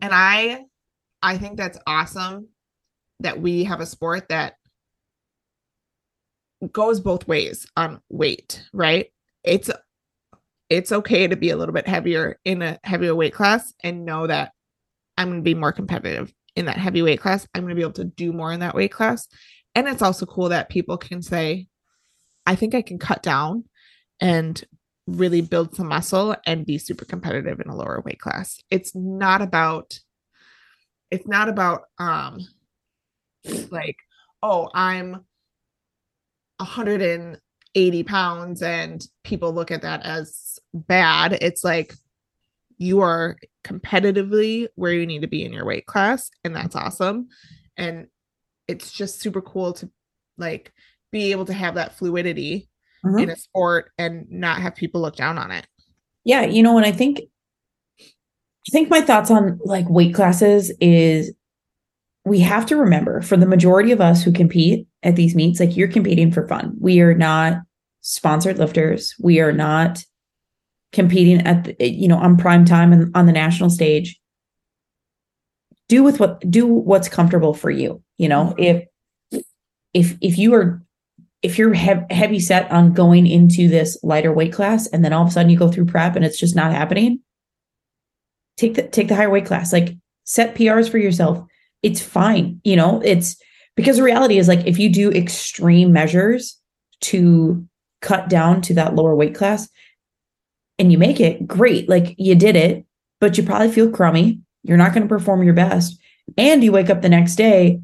and 0.00 0.10
I 0.12 0.64
I 1.22 1.38
think 1.38 1.56
that's 1.56 1.78
awesome 1.86 2.48
that 3.20 3.40
we 3.40 3.64
have 3.64 3.80
a 3.80 3.86
sport 3.86 4.28
that 4.30 4.54
goes 6.72 7.00
both 7.00 7.26
ways 7.26 7.66
on 7.76 8.00
weight, 8.08 8.64
right? 8.72 9.12
It's 9.44 9.70
it's 10.68 10.92
okay 10.92 11.26
to 11.26 11.36
be 11.36 11.50
a 11.50 11.56
little 11.56 11.74
bit 11.74 11.86
heavier 11.86 12.38
in 12.44 12.62
a 12.62 12.78
heavier 12.84 13.14
weight 13.14 13.34
class 13.34 13.74
and 13.82 14.04
know 14.04 14.26
that 14.26 14.52
I'm 15.18 15.28
going 15.28 15.40
to 15.40 15.44
be 15.44 15.54
more 15.54 15.72
competitive 15.72 16.32
in 16.56 16.64
that 16.66 16.78
heavy 16.78 17.02
weight 17.02 17.20
class. 17.20 17.46
I'm 17.54 17.62
going 17.62 17.70
to 17.70 17.76
be 17.76 17.82
able 17.82 17.92
to 17.94 18.04
do 18.04 18.32
more 18.32 18.52
in 18.52 18.60
that 18.60 18.74
weight 18.74 18.92
class. 18.92 19.28
And 19.74 19.86
it's 19.86 20.02
also 20.02 20.24
cool 20.26 20.48
that 20.50 20.70
people 20.70 20.96
can 20.96 21.20
say, 21.20 21.66
I 22.46 22.54
think 22.54 22.74
I 22.74 22.82
can 22.82 22.98
cut 22.98 23.22
down 23.22 23.64
and 24.20 24.62
really 25.06 25.40
build 25.40 25.74
some 25.74 25.88
muscle 25.88 26.36
and 26.46 26.66
be 26.66 26.78
super 26.78 27.04
competitive 27.04 27.60
in 27.60 27.68
a 27.68 27.76
lower 27.76 28.02
weight 28.04 28.20
class. 28.20 28.58
It's 28.70 28.94
not 28.94 29.42
about 29.42 29.98
it's 31.10 31.26
not 31.26 31.48
about 31.48 31.82
um 31.98 32.40
like 33.70 33.96
oh 34.42 34.70
I'm 34.74 35.24
180 36.58 38.02
pounds 38.04 38.62
and 38.62 39.04
people 39.24 39.52
look 39.52 39.70
at 39.70 39.82
that 39.82 40.04
as 40.04 40.58
bad. 40.72 41.34
It's 41.40 41.64
like 41.64 41.94
you 42.78 43.00
are 43.00 43.36
competitively 43.64 44.68
where 44.76 44.92
you 44.92 45.06
need 45.06 45.22
to 45.22 45.28
be 45.28 45.44
in 45.44 45.52
your 45.52 45.64
weight 45.64 45.86
class 45.86 46.30
and 46.44 46.54
that's 46.54 46.74
awesome 46.74 47.28
and 47.76 48.08
it's 48.66 48.92
just 48.92 49.20
super 49.20 49.40
cool 49.40 49.72
to 49.74 49.90
like 50.38 50.72
be 51.12 51.30
able 51.30 51.44
to 51.44 51.52
have 51.52 51.74
that 51.76 51.94
fluidity 51.94 52.68
Mhm. 53.04 53.22
in 53.22 53.30
a 53.30 53.36
sport 53.36 53.90
and 53.98 54.26
not 54.30 54.60
have 54.60 54.74
people 54.74 55.00
look 55.00 55.16
down 55.16 55.38
on 55.38 55.50
it. 55.50 55.66
Yeah, 56.24 56.42
you 56.44 56.62
know, 56.62 56.76
and 56.76 56.86
I 56.86 56.92
think 56.92 57.20
I 58.00 58.70
think 58.70 58.88
my 58.90 59.00
thoughts 59.00 59.30
on 59.30 59.58
like 59.64 59.88
weight 59.90 60.14
classes 60.14 60.72
is 60.80 61.32
we 62.24 62.38
have 62.40 62.64
to 62.66 62.76
remember 62.76 63.20
for 63.20 63.36
the 63.36 63.46
majority 63.46 63.90
of 63.90 64.00
us 64.00 64.22
who 64.22 64.30
compete 64.30 64.86
at 65.02 65.16
these 65.16 65.34
meets, 65.34 65.58
like 65.58 65.76
you're 65.76 65.88
competing 65.88 66.30
for 66.30 66.46
fun. 66.46 66.72
We 66.78 67.00
are 67.00 67.14
not 67.14 67.58
sponsored 68.02 68.58
lifters. 68.58 69.16
We 69.18 69.40
are 69.40 69.52
not 69.52 70.04
competing 70.92 71.40
at 71.44 71.64
the, 71.64 71.90
you 71.90 72.06
know 72.06 72.18
on 72.18 72.36
prime 72.36 72.64
time 72.64 72.92
and 72.92 73.10
on 73.16 73.26
the 73.26 73.32
national 73.32 73.70
stage. 73.70 74.18
Do 75.88 76.04
with 76.04 76.20
what 76.20 76.48
do 76.48 76.66
what's 76.66 77.08
comfortable 77.08 77.54
for 77.54 77.70
you. 77.70 78.00
You 78.18 78.28
know, 78.28 78.54
if 78.58 78.84
if 79.92 80.16
if 80.20 80.38
you 80.38 80.54
are 80.54 80.80
if 81.42 81.58
you're 81.58 81.74
hev- 81.74 82.06
heavy 82.10 82.38
set 82.38 82.70
on 82.70 82.92
going 82.92 83.26
into 83.26 83.68
this 83.68 83.98
lighter 84.02 84.32
weight 84.32 84.52
class 84.52 84.86
and 84.86 85.04
then 85.04 85.12
all 85.12 85.22
of 85.22 85.28
a 85.28 85.30
sudden 85.32 85.50
you 85.50 85.58
go 85.58 85.70
through 85.70 85.86
prep 85.86 86.16
and 86.16 86.24
it's 86.24 86.38
just 86.38 86.56
not 86.56 86.72
happening 86.72 87.20
take 88.56 88.74
the 88.74 88.82
take 88.82 89.08
the 89.08 89.16
higher 89.16 89.30
weight 89.30 89.46
class. 89.46 89.72
Like 89.72 89.96
set 90.24 90.54
prs 90.54 90.90
for 90.90 90.98
yourself. 90.98 91.44
It's 91.82 92.00
fine 92.00 92.60
you 92.64 92.76
know 92.76 93.00
it's 93.04 93.36
because 93.76 93.96
the 93.96 94.02
reality 94.02 94.38
is 94.38 94.48
like 94.48 94.66
if 94.66 94.78
you 94.78 94.88
do 94.88 95.10
extreme 95.10 95.92
measures 95.92 96.58
to 97.00 97.66
cut 98.00 98.28
down 98.28 98.60
to 98.62 98.74
that 98.74 98.94
lower 98.94 99.16
weight 99.16 99.34
class 99.34 99.68
and 100.78 100.92
you 100.92 100.98
make 100.98 101.20
it 101.20 101.46
great. 101.46 101.88
Like 101.88 102.14
you 102.18 102.34
did 102.34 102.56
it 102.56 102.86
but 103.20 103.38
you 103.38 103.44
probably 103.44 103.70
feel 103.70 103.90
crummy. 103.90 104.40
You're 104.64 104.76
not 104.76 104.92
going 104.92 105.02
to 105.02 105.08
perform 105.08 105.44
your 105.44 105.54
best. 105.54 105.96
And 106.36 106.62
you 106.62 106.72
wake 106.72 106.90
up 106.90 107.02
the 107.02 107.08
next 107.08 107.36
day 107.36 107.80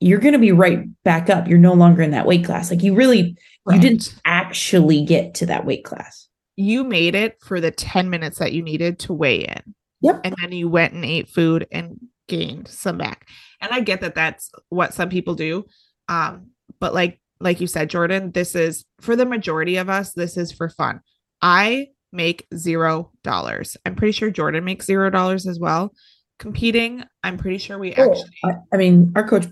you're 0.00 0.18
going 0.18 0.32
to 0.32 0.38
be 0.38 0.52
right 0.52 0.84
back 1.04 1.30
up 1.30 1.46
you're 1.46 1.58
no 1.58 1.74
longer 1.74 2.02
in 2.02 2.10
that 2.10 2.26
weight 2.26 2.44
class 2.44 2.70
like 2.70 2.82
you 2.82 2.94
really 2.94 3.36
you 3.68 3.78
didn't 3.78 4.14
actually 4.24 5.04
get 5.04 5.34
to 5.34 5.46
that 5.46 5.64
weight 5.64 5.84
class 5.84 6.28
You 6.56 6.84
made 6.84 7.14
it 7.14 7.38
for 7.40 7.60
the 7.60 7.70
10 7.70 8.10
minutes 8.10 8.38
that 8.38 8.52
you 8.52 8.62
needed 8.62 8.98
to 9.00 9.12
weigh 9.14 9.44
in. 9.44 9.74
Yep. 10.02 10.20
And 10.24 10.34
then 10.40 10.52
you 10.52 10.68
went 10.68 10.92
and 10.92 11.04
ate 11.04 11.28
food 11.28 11.66
and 11.70 11.98
gained 12.28 12.68
some 12.68 12.98
back. 12.98 13.28
And 13.60 13.72
I 13.72 13.80
get 13.80 14.00
that 14.00 14.14
that's 14.14 14.50
what 14.68 14.92
some 14.92 15.08
people 15.08 15.34
do. 15.34 15.64
Um, 16.08 16.50
but 16.80 16.94
like 16.94 17.20
like 17.40 17.60
you 17.60 17.66
said, 17.66 17.88
Jordan, 17.88 18.32
this 18.32 18.54
is 18.54 18.84
for 19.00 19.16
the 19.16 19.24
majority 19.24 19.76
of 19.76 19.88
us, 19.88 20.12
this 20.12 20.36
is 20.36 20.52
for 20.52 20.68
fun. 20.68 21.00
I 21.40 21.88
make 22.12 22.46
zero 22.54 23.12
dollars. 23.22 23.76
I'm 23.86 23.94
pretty 23.94 24.12
sure 24.12 24.30
Jordan 24.30 24.64
makes 24.64 24.84
zero 24.86 25.10
dollars 25.10 25.46
as 25.46 25.58
well. 25.58 25.94
Competing, 26.38 27.04
I'm 27.22 27.38
pretty 27.38 27.58
sure 27.58 27.78
we 27.78 27.92
actually 27.92 28.30
I, 28.44 28.52
I 28.72 28.76
mean 28.76 29.12
our 29.16 29.26
coach 29.26 29.46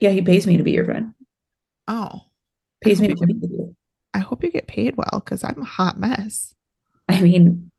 yeah 0.00 0.10
he 0.10 0.22
pays 0.22 0.46
me 0.46 0.56
to 0.56 0.62
be 0.62 0.72
your 0.72 0.84
friend 0.84 1.14
oh 1.88 2.20
pays 2.82 3.00
me 3.00 3.08
to 3.08 3.14
compete 3.14 3.40
with 3.40 3.50
you 3.50 3.74
I 4.14 4.20
hope 4.20 4.42
you 4.42 4.50
get 4.50 4.66
paid 4.66 4.96
well 4.96 5.22
because 5.24 5.44
I'm 5.44 5.60
a 5.60 5.64
hot 5.64 5.98
mess. 5.98 6.54
i 7.08 7.20
mean 7.20 7.70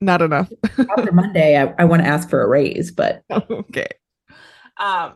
Not 0.00 0.22
enough. 0.22 0.50
after 0.96 1.12
monday 1.12 1.56
i, 1.60 1.72
I 1.78 1.84
want 1.84 2.02
to 2.02 2.08
ask 2.08 2.28
for 2.30 2.42
a 2.42 2.48
raise 2.48 2.90
but 2.92 3.22
okay. 3.32 3.88
Um 4.78 5.14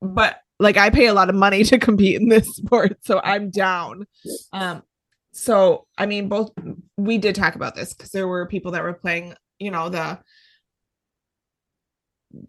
but 0.00 0.40
like 0.58 0.76
I 0.76 0.90
pay 0.90 1.06
a 1.06 1.14
lot 1.14 1.28
of 1.28 1.34
money 1.34 1.64
to 1.64 1.78
compete 1.78 2.20
in 2.20 2.28
this 2.28 2.46
sport, 2.56 2.96
so 3.02 3.20
I'm 3.24 3.50
down. 3.50 4.06
Um 4.52 4.82
so 5.32 5.86
I 5.98 6.06
mean 6.06 6.28
both 6.28 6.50
we 6.96 7.18
did 7.18 7.34
talk 7.34 7.54
about 7.54 7.74
this 7.74 7.94
because 7.94 8.10
there 8.10 8.28
were 8.28 8.46
people 8.46 8.72
that 8.72 8.82
were 8.82 8.92
playing, 8.92 9.34
you 9.58 9.70
know, 9.70 9.88
the 9.88 10.18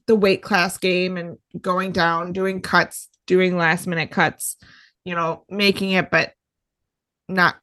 the 0.08 0.16
weight 0.16 0.42
class 0.42 0.78
game 0.78 1.18
and 1.18 1.38
going 1.60 1.92
down, 1.92 2.34
doing 2.34 2.62
cuts, 2.62 3.10
doing 3.28 3.58
last 3.58 3.88
minute 3.88 4.12
cuts, 4.12 4.58
you 5.06 5.16
know, 5.16 5.46
making 5.50 5.92
it, 5.92 6.10
but 6.10 6.34
not 7.28 7.56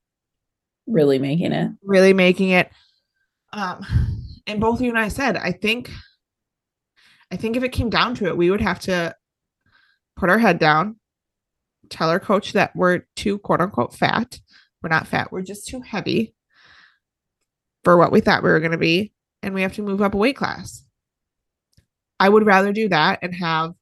really 0.87 1.19
making 1.19 1.53
it. 1.53 1.71
really 1.83 2.13
making 2.13 2.51
it. 2.51 2.71
Um, 3.53 3.85
and 4.47 4.61
both 4.61 4.81
you 4.81 4.91
and 4.91 4.99
I 4.99 5.09
said, 5.09 5.37
I 5.37 5.53
think, 5.53 5.91
I 7.31 7.37
think 7.37 7.57
if 7.57 7.63
it 7.63 7.73
came 7.73 7.91
down 7.91 8.15
to 8.17 8.27
it, 8.27 8.37
we 8.37 8.51
would 8.51 8.61
have 8.61 8.81
to 8.81 9.15
put 10.17 10.31
our 10.31 10.39
head 10.39 10.59
down, 10.59 10.97
tell 11.89 12.11
our 12.11 12.21
coach 12.21 12.53
that 12.53 12.75
we're 12.75 13.07
too 13.17 13.39
quote 13.39 13.61
unquote 13.61 13.95
fat. 13.95 14.39
We're 14.83 14.89
not 14.89 15.07
fat. 15.07 15.31
We're 15.31 15.43
just 15.43 15.69
too 15.69 15.81
heavy 15.81 16.35
for 17.85 17.97
what 17.97 18.13
we 18.13 18.21
thought 18.21 18.43
we 18.43 18.51
were 18.51 18.61
going 18.61 18.73
to 18.73 18.79
be, 18.79 19.13
and 19.43 19.55
we 19.55 19.63
have 19.63 19.75
to 19.75 19.83
move 19.83 20.03
up 20.03 20.15
a 20.15 20.19
weight 20.19 20.37
class. 20.37 20.85
I 22.21 22.29
would 22.29 22.47
rather 22.47 22.73
do 22.73 22.89
that 22.91 23.21
and 23.23 23.35
have 23.35 23.73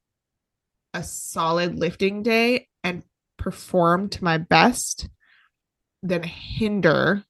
a 0.95 1.03
solid 1.03 1.75
lifting 1.79 2.23
day 2.23 2.69
and 2.83 3.03
perform 3.37 4.09
to 4.11 4.25
my 4.25 4.39
best 4.39 5.09
than 6.03 6.23
hinder 6.23 7.25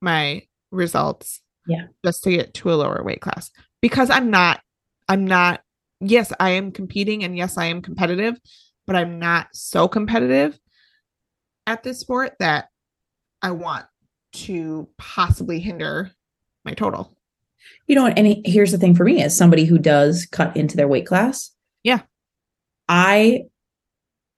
my 0.00 0.42
results 0.72 1.40
Yeah. 1.66 1.86
just 2.04 2.24
to 2.24 2.30
get 2.32 2.54
to 2.54 2.72
a 2.72 2.74
lower 2.74 3.02
weight 3.02 3.20
class 3.20 3.50
because 3.80 4.10
i'm 4.10 4.30
not 4.30 4.60
i'm 5.08 5.24
not 5.24 5.60
yes 6.00 6.32
i 6.40 6.50
am 6.50 6.72
competing 6.72 7.22
and 7.24 7.36
yes 7.36 7.56
i 7.58 7.66
am 7.66 7.82
competitive 7.82 8.38
but 8.86 8.96
i'm 8.96 9.18
not 9.18 9.48
so 9.52 9.88
competitive 9.88 10.58
at 11.66 11.82
this 11.82 12.00
sport 12.00 12.34
that 12.40 12.68
i 13.42 13.50
want 13.50 13.84
to 14.32 14.88
possibly 14.98 15.60
hinder 15.60 16.10
my 16.64 16.72
total 16.74 17.16
You 17.86 17.94
know, 17.94 18.06
and 18.06 18.36
here's 18.44 18.72
the 18.72 18.78
thing 18.78 18.94
for 18.94 19.04
me 19.04 19.22
as 19.22 19.36
somebody 19.36 19.64
who 19.64 19.78
does 19.78 20.26
cut 20.30 20.56
into 20.56 20.76
their 20.76 20.88
weight 20.88 21.06
class. 21.06 21.50
Yeah. 21.82 22.02
I 22.88 23.42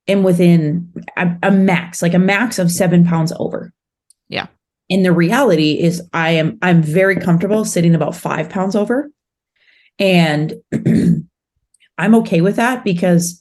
am 0.08 0.22
within 0.22 0.92
a, 1.16 1.36
a 1.42 1.50
max, 1.50 2.02
like 2.02 2.14
a 2.14 2.18
max 2.18 2.58
of 2.58 2.70
seven 2.70 3.04
pounds 3.04 3.32
over. 3.38 3.72
Yeah. 4.28 4.46
And 4.90 5.04
the 5.04 5.12
reality 5.12 5.80
is 5.80 6.02
I 6.12 6.30
am 6.30 6.58
I'm 6.62 6.82
very 6.82 7.16
comfortable 7.16 7.64
sitting 7.64 7.94
about 7.94 8.16
five 8.16 8.48
pounds 8.50 8.76
over. 8.76 9.10
And 9.98 10.54
I'm 11.98 12.14
okay 12.16 12.40
with 12.40 12.56
that 12.56 12.84
because 12.84 13.40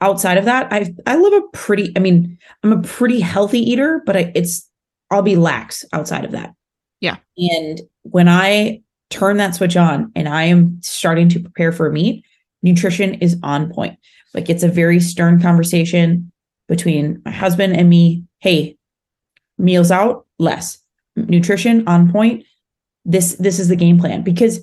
outside 0.00 0.38
of 0.38 0.44
that, 0.46 0.72
I 0.72 0.92
I 1.06 1.16
live 1.16 1.32
a 1.32 1.56
pretty, 1.56 1.92
I 1.96 2.00
mean, 2.00 2.38
I'm 2.62 2.72
a 2.72 2.82
pretty 2.82 3.20
healthy 3.20 3.60
eater, 3.60 4.02
but 4.04 4.16
I, 4.16 4.32
it's 4.34 4.68
I'll 5.10 5.22
be 5.22 5.36
lax 5.36 5.84
outside 5.92 6.24
of 6.24 6.32
that. 6.32 6.54
Yeah. 7.00 7.16
And 7.36 7.80
when 8.02 8.28
I 8.28 8.82
turn 9.10 9.36
that 9.36 9.54
switch 9.54 9.76
on 9.76 10.10
and 10.14 10.28
I 10.28 10.44
am 10.44 10.80
starting 10.82 11.28
to 11.30 11.40
prepare 11.40 11.72
for 11.72 11.86
a 11.86 11.92
meet, 11.92 12.24
nutrition 12.62 13.14
is 13.14 13.36
on 13.42 13.72
point. 13.72 13.98
Like 14.34 14.48
it's 14.48 14.62
a 14.62 14.68
very 14.68 15.00
stern 15.00 15.40
conversation 15.40 16.30
between 16.68 17.20
my 17.24 17.32
husband 17.32 17.76
and 17.76 17.90
me. 17.90 18.24
Hey, 18.38 18.76
meals 19.58 19.90
out, 19.90 20.26
less. 20.38 20.78
Nutrition 21.16 21.86
on 21.86 22.10
point. 22.10 22.44
This 23.04 23.34
this 23.36 23.58
is 23.58 23.68
the 23.68 23.76
game 23.76 23.98
plan 23.98 24.22
because 24.22 24.60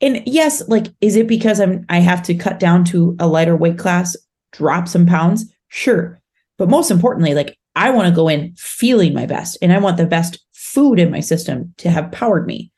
and 0.00 0.22
yes, 0.26 0.66
like 0.68 0.86
is 1.00 1.16
it 1.16 1.26
because 1.28 1.60
I'm 1.60 1.84
I 1.88 1.98
have 1.98 2.22
to 2.24 2.34
cut 2.34 2.58
down 2.58 2.84
to 2.86 3.16
a 3.20 3.26
lighter 3.26 3.56
weight 3.56 3.78
class, 3.78 4.16
drop 4.52 4.88
some 4.88 5.06
pounds? 5.06 5.52
Sure. 5.68 6.20
But 6.58 6.70
most 6.70 6.90
importantly, 6.90 7.34
like 7.34 7.58
I 7.74 7.90
want 7.90 8.08
to 8.08 8.14
go 8.14 8.28
in 8.28 8.54
feeling 8.56 9.14
my 9.14 9.26
best 9.26 9.58
and 9.60 9.72
I 9.72 9.78
want 9.78 9.96
the 9.96 10.06
best 10.06 10.38
food 10.52 10.98
in 10.98 11.10
my 11.10 11.20
system 11.20 11.74
to 11.78 11.90
have 11.90 12.12
powered 12.12 12.46
me. 12.46 12.71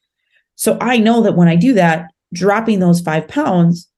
So 0.57 0.79
I 0.81 0.99
know 0.99 1.23
that 1.23 1.37
when 1.37 1.49
I 1.49 1.57
do 1.57 1.75
that, 1.75 2.11
dropping 2.33 2.81
those 2.81 3.01
five 3.01 3.29
pounds 3.29 3.89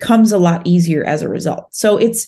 comes 0.00 0.32
a 0.32 0.38
lot 0.38 0.66
easier 0.66 1.04
as 1.04 1.22
a 1.22 1.28
result. 1.28 1.74
So 1.74 1.96
it's, 1.96 2.26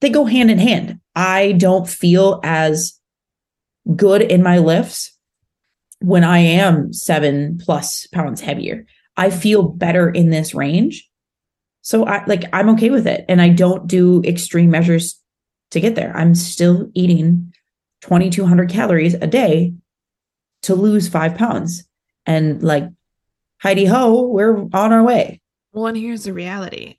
they 0.00 0.10
go 0.10 0.24
hand 0.24 0.50
in 0.50 0.58
hand. 0.58 1.00
I 1.14 1.52
don't 1.52 1.88
feel 1.88 2.40
as 2.42 2.98
good 3.94 4.22
in 4.22 4.42
my 4.42 4.58
lifts 4.58 5.16
when 6.00 6.24
I 6.24 6.38
am 6.38 6.92
seven 6.92 7.58
plus 7.58 8.06
pounds 8.08 8.40
heavier. 8.40 8.86
I 9.16 9.30
feel 9.30 9.62
better 9.62 10.08
in 10.10 10.30
this 10.30 10.54
range. 10.54 11.08
So 11.82 12.06
I 12.06 12.24
like, 12.24 12.44
I'm 12.52 12.70
okay 12.70 12.90
with 12.90 13.06
it. 13.06 13.24
And 13.28 13.40
I 13.40 13.50
don't 13.50 13.86
do 13.86 14.22
extreme 14.24 14.70
measures 14.70 15.20
to 15.70 15.80
get 15.80 15.94
there. 15.94 16.16
I'm 16.16 16.34
still 16.34 16.90
eating 16.94 17.52
2,200 18.02 18.70
calories 18.70 19.14
a 19.14 19.26
day 19.26 19.74
to 20.62 20.74
lose 20.74 21.08
five 21.08 21.36
pounds. 21.36 21.84
And 22.26 22.62
like, 22.62 22.88
Heidi 23.62 23.84
ho, 23.84 24.26
we're 24.26 24.58
on 24.72 24.92
our 24.92 25.02
way. 25.02 25.40
Well, 25.72 25.86
and 25.86 25.96
here's 25.96 26.24
the 26.24 26.32
reality. 26.32 26.98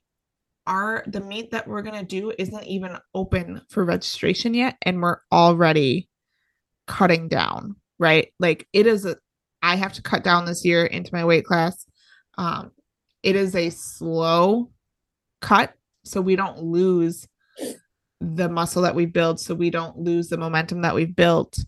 Our 0.66 1.04
the 1.06 1.20
meet 1.20 1.52
that 1.52 1.68
we're 1.68 1.82
gonna 1.82 2.02
do 2.02 2.32
isn't 2.36 2.64
even 2.64 2.98
open 3.14 3.62
for 3.68 3.84
registration 3.84 4.52
yet, 4.52 4.76
and 4.82 5.00
we're 5.00 5.18
already 5.30 6.08
cutting 6.86 7.28
down, 7.28 7.76
right? 7.98 8.32
Like 8.40 8.66
it 8.72 8.86
is 8.86 9.06
a 9.06 9.16
I 9.62 9.76
have 9.76 9.92
to 9.94 10.02
cut 10.02 10.24
down 10.24 10.44
this 10.44 10.64
year 10.64 10.84
into 10.84 11.14
my 11.14 11.24
weight 11.24 11.44
class. 11.44 11.86
Um, 12.36 12.72
it 13.22 13.36
is 13.36 13.54
a 13.54 13.70
slow 13.70 14.70
cut, 15.40 15.72
so 16.04 16.20
we 16.20 16.36
don't 16.36 16.58
lose 16.58 17.26
the 18.20 18.48
muscle 18.48 18.82
that 18.82 18.94
we 18.94 19.06
build, 19.06 19.40
so 19.40 19.54
we 19.54 19.70
don't 19.70 19.98
lose 19.98 20.28
the 20.28 20.36
momentum 20.36 20.82
that 20.82 20.94
we've 20.94 21.14
built. 21.14 21.58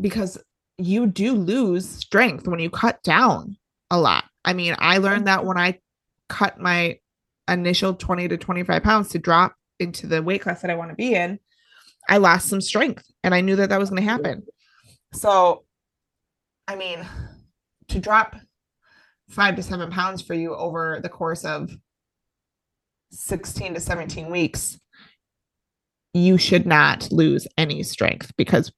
Because 0.00 0.38
you 0.86 1.06
do 1.06 1.34
lose 1.34 1.88
strength 1.88 2.46
when 2.46 2.60
you 2.60 2.70
cut 2.70 3.02
down 3.02 3.56
a 3.90 3.98
lot. 3.98 4.24
I 4.44 4.52
mean, 4.52 4.74
I 4.78 4.98
learned 4.98 5.26
that 5.26 5.44
when 5.44 5.58
I 5.58 5.78
cut 6.28 6.58
my 6.58 6.98
initial 7.48 7.94
20 7.94 8.28
to 8.28 8.36
25 8.36 8.82
pounds 8.82 9.08
to 9.10 9.18
drop 9.18 9.54
into 9.78 10.06
the 10.06 10.22
weight 10.22 10.42
class 10.42 10.62
that 10.62 10.70
I 10.70 10.74
want 10.74 10.90
to 10.90 10.96
be 10.96 11.14
in, 11.14 11.38
I 12.08 12.18
lost 12.18 12.48
some 12.48 12.60
strength 12.60 13.04
and 13.22 13.34
I 13.34 13.40
knew 13.40 13.56
that 13.56 13.68
that 13.68 13.78
was 13.78 13.90
going 13.90 14.02
to 14.02 14.08
happen. 14.08 14.42
So, 15.12 15.64
I 16.66 16.76
mean, 16.76 17.06
to 17.88 17.98
drop 17.98 18.36
five 19.28 19.56
to 19.56 19.62
seven 19.62 19.90
pounds 19.90 20.22
for 20.22 20.34
you 20.34 20.54
over 20.54 21.00
the 21.02 21.08
course 21.08 21.44
of 21.44 21.70
16 23.10 23.74
to 23.74 23.80
17 23.80 24.30
weeks, 24.30 24.78
you 26.14 26.38
should 26.38 26.66
not 26.66 27.10
lose 27.10 27.46
any 27.56 27.82
strength 27.82 28.32
because 28.36 28.72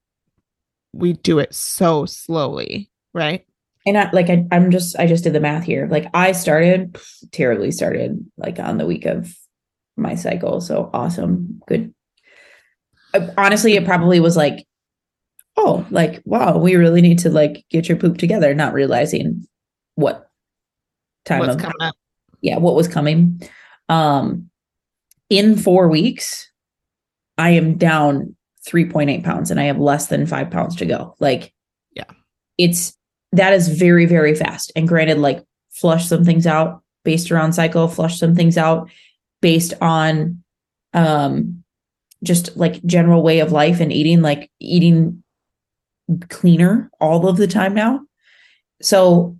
we 0.95 1.13
do 1.13 1.39
it 1.39 1.53
so 1.53 2.05
slowly, 2.05 2.89
right? 3.13 3.45
And 3.85 3.97
I 3.97 4.09
like 4.11 4.29
I, 4.29 4.45
I'm 4.51 4.71
just 4.71 4.97
I 4.97 5.05
just 5.05 5.23
did 5.23 5.33
the 5.33 5.39
math 5.39 5.63
here. 5.63 5.87
Like 5.91 6.07
I 6.13 6.31
started 6.31 6.97
terribly 7.31 7.71
started 7.71 8.25
like 8.37 8.59
on 8.59 8.77
the 8.77 8.85
week 8.85 9.05
of 9.05 9.35
my 9.97 10.15
cycle. 10.15 10.61
So 10.61 10.89
awesome. 10.93 11.61
Good. 11.67 11.93
Uh, 13.13 13.27
Honestly, 13.37 13.75
it 13.75 13.85
probably 13.85 14.19
was 14.19 14.35
like, 14.35 14.65
oh, 15.55 15.85
like, 15.91 16.21
wow, 16.25 16.57
we 16.57 16.75
really 16.75 17.01
need 17.01 17.19
to 17.19 17.29
like 17.29 17.63
get 17.69 17.87
your 17.87 17.97
poop 17.97 18.17
together, 18.17 18.53
not 18.55 18.73
realizing 18.73 19.45
what 19.95 20.29
time 21.25 21.39
What's 21.39 21.63
of 21.63 21.93
yeah, 22.41 22.57
what 22.57 22.75
was 22.75 22.87
coming. 22.87 23.41
Um 23.89 24.49
in 25.29 25.57
four 25.57 25.89
weeks, 25.89 26.49
I 27.37 27.51
am 27.51 27.77
down 27.77 28.35
3.8 28.67 29.23
pounds 29.23 29.51
and 29.51 29.59
I 29.59 29.65
have 29.65 29.79
less 29.79 30.07
than 30.07 30.25
five 30.25 30.49
pounds 30.51 30.75
to 30.77 30.85
go. 30.85 31.15
Like, 31.19 31.53
Yeah. 31.93 32.05
it's 32.57 32.97
that 33.31 33.53
is 33.53 33.67
very, 33.67 34.05
very 34.05 34.33
fast. 34.33 34.71
And 34.75 34.87
granted, 34.87 35.17
like, 35.17 35.43
flush 35.71 36.07
some 36.07 36.23
things 36.23 36.47
out 36.47 36.81
based 37.03 37.31
around 37.31 37.53
cycle, 37.53 37.87
flush 37.87 38.17
some 38.17 38.35
things 38.35 38.57
out 38.57 38.89
based 39.41 39.73
on 39.81 40.41
um 40.93 41.63
just 42.23 42.55
like 42.57 42.83
general 42.85 43.21
way 43.21 43.39
of 43.39 43.51
life 43.51 43.79
and 43.79 43.91
eating, 43.91 44.21
like 44.21 44.49
eating 44.59 45.21
cleaner 46.29 46.89
all 46.99 47.27
of 47.27 47.37
the 47.37 47.47
time 47.47 47.73
now. 47.73 48.01
So, 48.81 49.37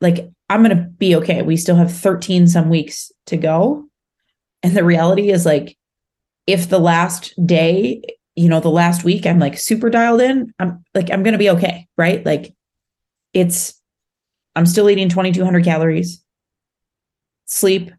like, 0.00 0.28
I'm 0.48 0.62
going 0.62 0.76
to 0.76 0.84
be 0.84 1.14
okay. 1.16 1.42
We 1.42 1.56
still 1.56 1.76
have 1.76 1.92
13 1.92 2.46
some 2.48 2.68
weeks 2.68 3.12
to 3.26 3.36
go. 3.36 3.84
And 4.62 4.76
the 4.76 4.84
reality 4.84 5.30
is, 5.30 5.44
like, 5.46 5.76
if 6.46 6.68
the 6.68 6.78
last 6.78 7.34
day, 7.46 8.02
you 8.38 8.48
know, 8.48 8.60
the 8.60 8.70
last 8.70 9.04
week, 9.04 9.26
I'm 9.26 9.38
like 9.38 9.58
super 9.58 9.90
dialed 9.90 10.20
in, 10.20 10.52
I'm 10.58 10.84
like, 10.94 11.10
I'm 11.10 11.22
going 11.22 11.32
to 11.32 11.38
be 11.38 11.50
okay. 11.50 11.86
Right. 11.96 12.24
Like, 12.24 12.54
it's, 13.32 13.74
I'm 14.54 14.66
still 14.66 14.88
eating 14.88 15.08
2,200 15.08 15.64
calories, 15.64 16.22
sleep, 17.46 17.90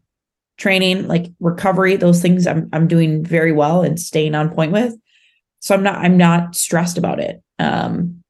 training, 0.58 1.08
like 1.08 1.26
recovery, 1.40 1.96
those 1.96 2.20
things 2.20 2.46
I'm, 2.46 2.68
I'm 2.72 2.88
doing 2.88 3.24
very 3.24 3.52
well 3.52 3.82
and 3.82 3.98
staying 3.98 4.34
on 4.34 4.54
point 4.54 4.72
with. 4.72 4.94
So 5.60 5.74
I'm 5.74 5.82
not, 5.82 5.96
I'm 5.96 6.16
not 6.16 6.54
stressed 6.54 6.98
about 6.98 7.20
it. 7.20 7.42
Um, 7.58 8.22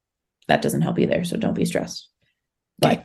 that 0.48 0.62
doesn't 0.62 0.82
help 0.82 0.98
either. 0.98 1.24
So 1.24 1.36
don't 1.36 1.54
be 1.54 1.64
stressed. 1.64 2.08
But 2.78 3.04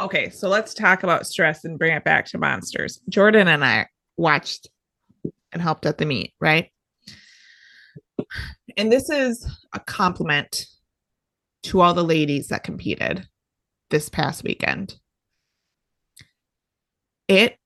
Okay, 0.00 0.28
so 0.30 0.48
let's 0.48 0.74
talk 0.74 1.04
about 1.04 1.26
stress 1.26 1.64
and 1.64 1.78
bring 1.78 1.92
it 1.94 2.02
back 2.02 2.26
to 2.26 2.38
monsters. 2.38 3.00
Jordan 3.08 3.46
and 3.46 3.64
I 3.64 3.86
watched 4.16 4.68
and 5.52 5.62
helped 5.62 5.86
at 5.86 5.98
the 5.98 6.06
meet, 6.06 6.34
right? 6.40 6.70
And 8.76 8.90
this 8.90 9.10
is 9.10 9.46
a 9.72 9.80
compliment 9.80 10.66
to 11.64 11.80
all 11.80 11.94
the 11.94 12.04
ladies 12.04 12.48
that 12.48 12.64
competed 12.64 13.26
this 13.90 14.08
past 14.08 14.44
weekend. 14.44 14.96
It 17.28 17.58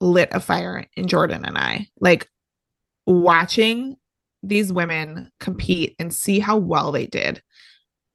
lit 0.00 0.30
a 0.32 0.40
fire 0.40 0.86
in 0.96 1.06
Jordan 1.08 1.44
and 1.44 1.58
I. 1.58 1.88
Like 2.00 2.28
watching 3.06 3.96
these 4.42 4.72
women 4.72 5.30
compete 5.40 5.94
and 5.98 6.12
see 6.12 6.38
how 6.38 6.56
well 6.56 6.92
they 6.92 7.06
did, 7.06 7.42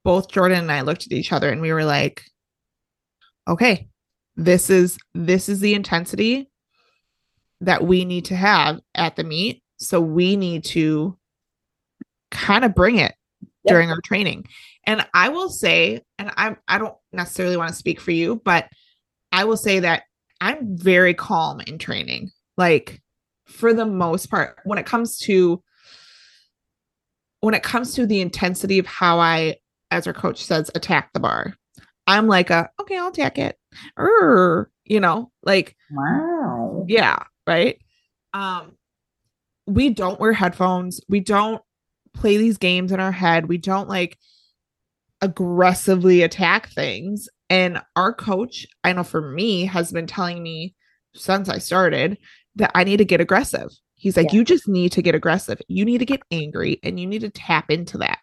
both 0.04 0.30
Jordan 0.30 0.60
and 0.60 0.72
I 0.72 0.82
looked 0.82 1.06
at 1.06 1.14
each 1.14 1.32
other 1.32 1.50
and 1.50 1.62
we 1.62 1.72
were 1.72 1.86
like, 1.86 2.24
okay, 3.48 3.88
this 4.36 4.70
is 4.70 4.98
this 5.14 5.50
is 5.50 5.60
the 5.60 5.74
intensity 5.74 6.50
that 7.62 7.84
we 7.84 8.06
need 8.06 8.26
to 8.26 8.36
have 8.36 8.80
at 8.94 9.16
the 9.16 9.24
meet. 9.24 9.64
So 9.78 10.00
we 10.00 10.36
need 10.36 10.64
to 10.66 11.17
kind 12.32 12.66
of 12.66 12.76
bring 12.76 12.98
it 12.98 13.14
Yep. 13.64 13.74
during 13.74 13.90
our 13.92 14.02
training. 14.02 14.46
And 14.86 15.06
I 15.14 15.30
will 15.30 15.50
say, 15.50 16.02
and 16.18 16.32
I 16.38 16.56
I 16.68 16.78
don't 16.78 16.96
necessarily 17.12 17.58
want 17.58 17.70
to 17.70 17.76
speak 17.76 18.00
for 18.00 18.12
you, 18.12 18.42
but 18.46 18.68
I 19.32 19.44
will 19.44 19.58
say 19.58 19.80
that 19.82 20.04
I'm 20.42 20.78
very 20.78 21.14
calm 21.14 21.60
in 21.62 21.78
training. 21.78 22.32
Like 22.56 23.02
for 23.46 23.74
the 23.74 23.86
most 23.86 24.28
part, 24.30 24.58
when 24.64 24.78
it 24.80 24.86
comes 24.86 25.18
to 25.20 25.62
when 27.42 27.54
it 27.54 27.64
comes 27.64 27.94
to 27.96 28.06
the 28.06 28.22
intensity 28.22 28.80
of 28.80 28.86
how 28.86 29.20
I, 29.20 29.58
as 29.92 30.08
our 30.08 30.14
coach 30.14 30.44
says, 30.44 30.72
attack 30.76 31.12
the 31.14 31.20
bar, 31.20 31.54
I'm 32.08 32.28
like 32.28 32.50
a 32.50 32.70
okay, 32.82 32.98
I'll 32.98 33.10
attack 33.10 33.38
it. 33.38 33.58
Err, 34.00 34.70
you 34.86 35.00
know, 35.00 35.32
like 35.44 35.76
Wow. 35.92 36.86
yeah, 36.88 37.20
right. 37.46 37.78
Um, 38.34 38.78
we 39.66 39.90
don't 39.90 40.20
wear 40.20 40.34
headphones. 40.34 41.02
We 41.10 41.20
don't 41.20 41.62
play 42.20 42.38
these 42.38 42.58
games 42.58 42.92
in 42.92 43.00
our 43.00 43.12
head. 43.12 43.48
We 43.48 43.58
don't 43.58 43.90
like 43.90 44.18
aggressively 45.22 46.22
attack 46.22 46.70
things. 46.70 47.28
And 47.50 47.82
our 47.96 48.14
coach, 48.14 48.68
I 48.84 48.94
know 48.94 49.04
for 49.04 49.32
me, 49.32 49.66
has 49.66 49.92
been 49.92 50.08
telling 50.08 50.44
me 50.44 50.76
since 51.16 51.50
I 51.50 51.58
started 51.60 52.18
that 52.56 52.72
I 52.76 52.84
need 52.84 52.98
to 52.98 53.06
get 53.06 53.22
aggressive. 53.22 53.70
He's 53.96 54.18
like, 54.18 54.32
Yeah. 54.32 54.40
you 54.40 54.44
just 54.44 54.68
need 54.68 54.92
to 54.94 55.02
get 55.02 55.16
aggressive. 55.16 55.60
You 55.68 55.86
need 55.86 56.00
to 56.00 56.06
get 56.06 56.22
angry 56.30 56.80
and 56.84 57.00
you 57.00 57.08
need 57.08 57.22
to 57.22 57.30
tap 57.30 57.72
into 57.72 58.00
that. 58.00 58.20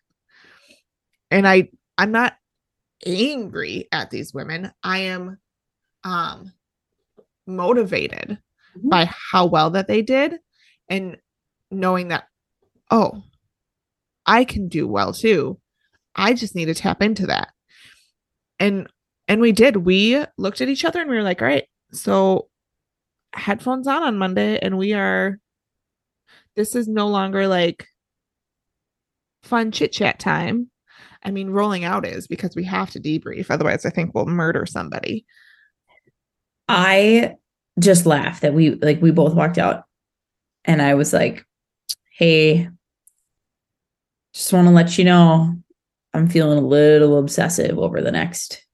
And 1.30 1.48
I, 1.48 1.70
I'm 1.98 2.12
not 2.12 2.35
angry 3.07 3.88
at 3.90 4.11
these 4.11 4.33
women. 4.33 4.72
I 4.83 4.98
am 4.98 5.38
um 6.04 6.52
motivated 7.46 8.38
Mhm. 8.76 8.90
by 8.90 9.07
how 9.07 9.46
well 9.46 9.70
that 9.70 9.87
they 9.88 10.02
did 10.02 10.38
and 10.88 11.16
knowing 11.70 12.09
that 12.09 12.24
oh 12.90 13.22
i 14.27 14.45
can 14.45 14.69
do 14.69 14.87
well 14.87 15.13
too. 15.13 15.59
I 16.17 16.35
just 16.35 16.55
need 16.55 16.67
to 16.67 16.75
tap 16.75 17.03
into 17.03 17.27
that. 17.27 17.53
And 18.61 18.89
and 19.27 19.41
we 19.41 19.53
did. 19.53 19.79
We 19.79 20.25
looked 20.39 20.61
at 20.61 20.69
each 20.69 20.85
other 20.85 21.01
and 21.01 21.11
we 21.11 21.17
were 21.17 21.23
like 21.23 21.43
all 21.43 21.49
right 21.49 21.65
so 21.93 22.49
headphones 23.35 23.87
on 23.87 24.03
on 24.03 24.17
monday 24.17 24.59
and 24.61 24.79
we 24.79 24.93
are 24.93 25.39
this 26.57 26.75
is 26.77 26.87
no 26.87 27.09
longer 27.09 27.49
like 27.49 27.87
fun 29.43 29.73
chit 29.73 29.93
chat 29.93 30.19
time. 30.19 30.71
I 31.23 31.31
mean 31.31 31.51
rolling 31.51 31.85
out 31.85 32.07
is 32.07 32.27
because 32.27 32.55
we 32.55 32.65
have 32.65 32.91
to 32.93 33.01
debrief 33.01 33.47
otherwise 33.51 33.87
i 33.87 33.91
think 33.91 34.15
we'll 34.15 34.27
murder 34.27 34.67
somebody. 34.67 35.25
I 36.69 37.35
just 37.81 38.07
laughed 38.07 38.43
that 38.43 38.55
we 38.55 38.71
like 38.77 39.03
we 39.03 39.11
both 39.11 39.35
walked 39.35 39.59
out 39.59 39.85
and 40.65 40.81
I 40.81 40.95
was 40.95 41.13
like, 41.13 41.45
"Hey, 42.11 42.69
just 44.35 44.53
want 44.53 44.66
to 44.68 44.73
let 44.75 44.99
you 44.99 45.05
know 45.05 45.57
I'm 46.12 46.29
feeling 46.29 46.59
a 46.59 46.66
little 46.66 47.18
obsessive 47.18 47.79
over 47.79 48.01
the 48.01 48.12
next 48.12 48.64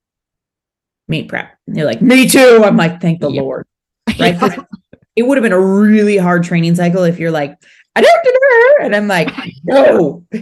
meet 1.09 1.29
prep." 1.29 1.51
And 1.67 1.77
you're 1.77 1.87
like, 1.87 2.03
"Me 2.03 2.29
too." 2.29 2.63
I'm 2.65 2.77
like, 2.77 3.01
"Thank 3.01 3.21
the 3.21 3.31
Yep. 3.31 3.43
Lord." 3.43 3.67
Right? 4.19 4.59
It 5.17 5.23
would 5.25 5.37
have 5.37 5.43
been 5.43 5.53
a 5.53 5.61
really 5.61 6.17
hard 6.17 6.45
training 6.45 6.75
cycle 6.77 7.05
if 7.05 7.19
you're 7.19 7.31
like, 7.31 7.57
"I 7.95 8.01
don't 8.01 8.25
do 8.25 8.31
and 8.83 8.97
I'm 8.97 9.09
like, 9.09 9.31
"No." 9.65 10.25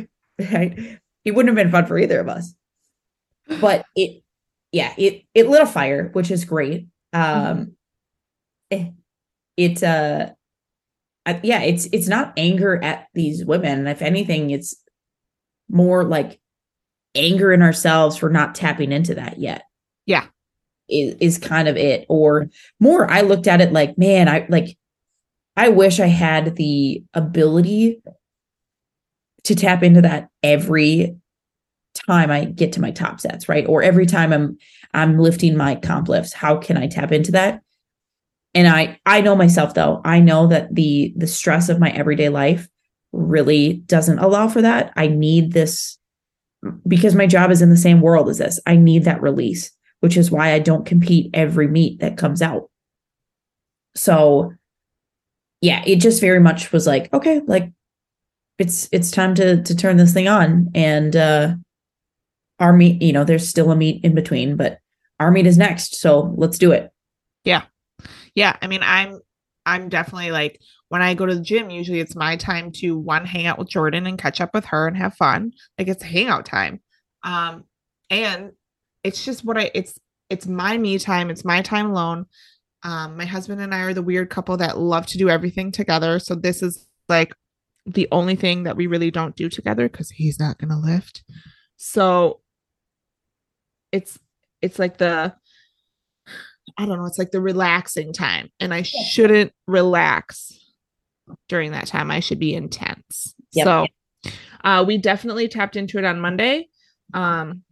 Right? 0.53 1.01
It 1.25 1.33
wouldn't 1.33 1.49
have 1.49 1.57
been 1.57 1.73
fun 1.73 1.87
for 1.87 1.99
either 1.99 2.21
of 2.21 2.29
us. 2.29 2.55
But 3.61 3.85
it 3.97 4.23
yeah, 4.71 4.95
it 4.97 5.25
it 5.35 5.49
lit 5.49 5.63
a 5.63 5.67
fire, 5.67 6.11
which 6.13 6.31
is 6.31 6.45
great. 6.45 6.87
Um 7.13 7.73
eh, 8.71 8.91
it's 9.57 9.83
uh 9.83 10.31
I, 11.27 11.41
yeah 11.43 11.63
it's 11.63 11.89
it's 11.93 12.07
not 12.07 12.35
anger 12.37 12.83
at 12.83 13.09
these 13.15 13.45
women 13.45 13.87
if 13.89 14.01
anything 14.01 14.51
it's 14.51 14.77
more 15.69 16.05
like 16.05 16.41
anger 17.15 17.53
in 17.53 17.63
ourselves 17.63 18.17
for 18.17 18.31
not 18.31 18.55
tapping 18.55 18.93
into 18.93 19.15
that 19.15 19.39
yet. 19.39 19.65
Yeah. 20.07 20.27
is, 20.89 21.15
is 21.21 21.39
kind 21.39 21.69
of 21.69 21.77
it. 21.77 22.07
Or 22.09 22.49
more 22.81 23.11
i 23.11 23.21
looked 23.21 23.47
at 23.47 23.61
it 23.61 23.73
like 23.73 23.99
man 23.99 24.29
i 24.29 24.47
like 24.49 24.77
i 25.57 25.69
wish 25.69 26.01
i 26.01 26.07
had 26.07 26.57
the 26.57 27.03
ability 27.15 28.01
to 29.45 29.55
tap 29.55 29.83
into 29.83 30.01
that 30.03 30.29
every 30.43 31.17
time 32.07 32.31
i 32.31 32.45
get 32.45 32.73
to 32.73 32.81
my 32.81 32.91
top 32.91 33.21
sets 33.21 33.49
right? 33.49 33.67
Or 33.67 33.83
every 33.83 34.07
time 34.07 34.33
i'm 34.33 34.57
i'm 34.95 35.19
lifting 35.19 35.57
my 35.57 35.75
comp 35.75 36.09
lifts 36.09 36.33
how 36.33 36.57
can 36.57 36.77
i 36.77 36.87
tap 36.87 37.13
into 37.13 37.33
that? 37.33 37.61
And 38.55 38.69
i 38.69 38.99
i 39.05 39.21
know 39.21 39.37
myself 39.37 39.75
though. 39.75 40.01
I 40.05 40.21
know 40.21 40.47
that 40.47 40.75
the 40.75 41.13
the 41.17 41.27
stress 41.27 41.69
of 41.69 41.81
my 41.81 41.91
everyday 41.91 42.29
life 42.29 42.69
really 43.13 43.75
doesn't 43.87 44.19
allow 44.19 44.49
for 44.49 44.63
that. 44.63 44.93
I 44.97 45.09
need 45.09 45.53
this 45.53 45.99
because 46.87 47.15
my 47.15 47.27
job 47.27 47.51
is 47.51 47.63
in 47.63 47.71
the 47.71 47.77
same 47.77 48.01
world 48.01 48.29
as 48.29 48.39
this. 48.39 48.61
I 48.67 48.77
need 48.77 49.05
that 49.05 49.23
release 49.23 49.73
which 50.01 50.17
is 50.17 50.31
why 50.31 50.53
i 50.53 50.59
don't 50.59 50.87
compete 50.87 51.31
every 51.35 51.69
meet 51.69 52.01
that 52.01 52.17
comes 52.17 52.43
out. 52.43 52.71
So 53.95 54.53
yeah 55.61 55.83
it 55.87 55.97
just 55.97 56.21
very 56.21 56.39
much 56.39 56.71
was 56.73 56.87
like 56.87 57.13
okay 57.13 57.41
like 57.47 57.73
it's 58.59 58.89
it's 58.93 59.11
time 59.11 59.35
to 59.37 59.63
to 59.63 59.75
turn 59.75 59.97
this 59.97 60.15
thing 60.15 60.29
on. 60.29 60.71
And 60.75 61.17
uh 61.17 61.55
our 62.61 62.73
meet 62.73 63.03
you 63.03 63.13
know 63.13 63.25
there's 63.25 63.49
still 63.49 63.71
a 63.71 63.77
meet 63.77 64.05
in 64.05 64.15
between 64.15 64.57
but 64.57 64.79
our 65.21 65.31
meet 65.31 65.47
is 65.47 65.59
next. 65.59 65.97
So 65.97 66.35
let's 66.37 66.59
do 66.59 66.73
it. 66.73 66.91
Yeah. 67.45 67.63
Yeah, 68.35 68.57
i 68.63 68.67
mean 68.69 68.81
i'm 68.83 69.21
i'm 69.67 69.89
definitely 69.89 70.31
like 70.31 70.61
when 70.89 71.03
i 71.03 71.15
go 71.15 71.27
to 71.27 71.35
the 71.35 71.41
gym 71.41 71.71
usually 71.71 72.01
it's 72.01 72.17
my 72.17 72.37
time 72.37 72.71
to 72.73 72.99
one 72.99 73.25
hang 73.25 73.47
out 73.47 73.59
with 73.59 73.69
jordan 73.69 74.07
and 74.07 74.19
catch 74.19 74.41
up 74.41 74.51
with 74.55 74.65
her 74.67 74.87
and 74.87 74.97
have 74.97 75.15
fun. 75.15 75.53
Like 75.79 75.89
it's 75.89 76.03
hangout 76.03 76.47
time. 76.47 76.81
Um 77.23 77.65
and 78.11 78.53
it's 79.05 79.25
just 79.25 79.45
what 79.45 79.59
i 79.59 79.71
it's 79.75 79.99
it's 80.31 80.47
my 80.47 80.77
me 80.77 80.99
time. 80.99 81.31
It's 81.31 81.45
my 81.45 81.63
time 81.63 81.91
alone. 81.91 82.27
Um 82.83 83.17
my 83.17 83.25
husband 83.25 83.61
and 83.61 83.75
i 83.75 83.81
are 83.81 83.95
the 83.95 84.03
weird 84.03 84.31
couple 84.31 84.57
that 84.59 84.79
love 84.79 85.07
to 85.07 85.19
do 85.19 85.29
everything 85.29 85.73
together. 85.73 86.19
So 86.19 86.35
this 86.35 86.63
is 86.63 86.87
like 87.09 87.35
the 87.87 88.09
only 88.13 88.37
thing 88.37 88.65
that 88.65 88.77
we 88.77 88.87
really 88.87 89.11
don't 89.11 89.37
do 89.37 89.49
together 89.49 89.89
because 89.89 90.11
he's 90.11 90.39
not 90.39 90.59
gonna 90.59 90.79
lift. 90.79 91.23
So 91.77 92.41
it's 93.93 94.19
it's 94.61 94.79
like 94.79 94.99
the 94.99 95.35
I 96.77 96.87
don't 96.87 96.99
know, 96.99 97.07
it's 97.07 97.19
like 97.19 97.31
the 97.31 97.41
relaxing 97.41 98.13
time. 98.13 98.51
And 98.61 98.75
I 98.75 98.83
shouldn't 98.83 99.53
relax 99.67 100.53
during 101.49 101.73
that 101.73 101.87
time. 101.87 102.11
I 102.11 102.21
should 102.21 102.39
be 102.39 102.55
intense. 102.55 103.35
Yep. 103.53 103.65
So 103.65 103.87
uh 104.65 104.85
we 104.87 104.99
definitely 104.99 105.49
tapped 105.49 105.77
into 105.77 105.99
it 105.99 106.05
on 106.05 106.21
Monday. 106.21 106.69
Um 107.15 107.63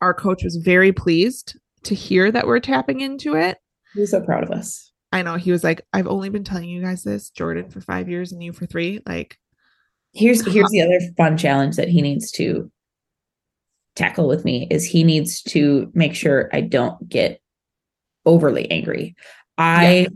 our 0.00 0.14
coach 0.14 0.44
was 0.44 0.56
very 0.56 0.92
pleased 0.92 1.58
to 1.84 1.94
hear 1.94 2.30
that 2.30 2.46
we're 2.46 2.60
tapping 2.60 3.00
into 3.00 3.34
it. 3.34 3.58
he's 3.94 4.10
so 4.10 4.20
proud 4.20 4.44
of 4.44 4.50
us 4.50 4.88
I 5.12 5.22
know 5.22 5.36
he 5.36 5.50
was 5.50 5.64
like, 5.64 5.86
I've 5.92 6.06
only 6.06 6.28
been 6.28 6.44
telling 6.44 6.68
you 6.68 6.82
guys 6.82 7.02
this, 7.02 7.30
Jordan, 7.30 7.70
for 7.70 7.80
five 7.80 8.08
years 8.08 8.32
and 8.32 8.42
you 8.42 8.52
for 8.52 8.66
three. 8.66 9.00
Like, 9.06 9.38
here's 10.12 10.46
here's 10.46 10.70
the 10.70 10.82
other 10.82 11.00
fun 11.16 11.38
challenge 11.38 11.76
that 11.76 11.88
he 11.88 12.02
needs 12.02 12.30
to 12.32 12.70
tackle 13.94 14.28
with 14.28 14.44
me 14.44 14.68
is 14.70 14.84
he 14.84 15.04
needs 15.04 15.42
to 15.42 15.90
make 15.94 16.14
sure 16.14 16.50
I 16.52 16.60
don't 16.60 17.08
get 17.08 17.40
overly 18.26 18.70
angry. 18.70 19.16
I 19.56 20.08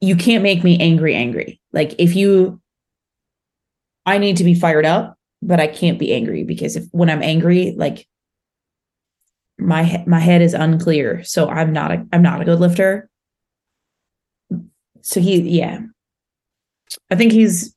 you 0.00 0.16
can't 0.16 0.42
make 0.42 0.64
me 0.64 0.78
angry 0.78 1.14
angry. 1.14 1.60
Like 1.72 1.94
if 1.98 2.14
you 2.16 2.60
I 4.06 4.18
need 4.18 4.38
to 4.38 4.44
be 4.44 4.54
fired 4.54 4.86
up, 4.86 5.16
but 5.42 5.60
I 5.60 5.66
can't 5.66 5.98
be 5.98 6.14
angry 6.14 6.44
because 6.44 6.76
if 6.76 6.84
when 6.92 7.10
I'm 7.10 7.22
angry 7.22 7.74
like 7.76 8.06
my 9.58 10.02
my 10.06 10.20
head 10.20 10.42
is 10.42 10.54
unclear. 10.54 11.22
So 11.24 11.48
I'm 11.48 11.72
not 11.72 11.92
a 11.92 12.06
I'm 12.12 12.22
not 12.22 12.40
a 12.40 12.44
good 12.44 12.60
lifter. 12.60 13.10
So 15.02 15.20
he 15.20 15.40
yeah. 15.40 15.80
I 17.10 17.16
think 17.16 17.32
he's 17.32 17.74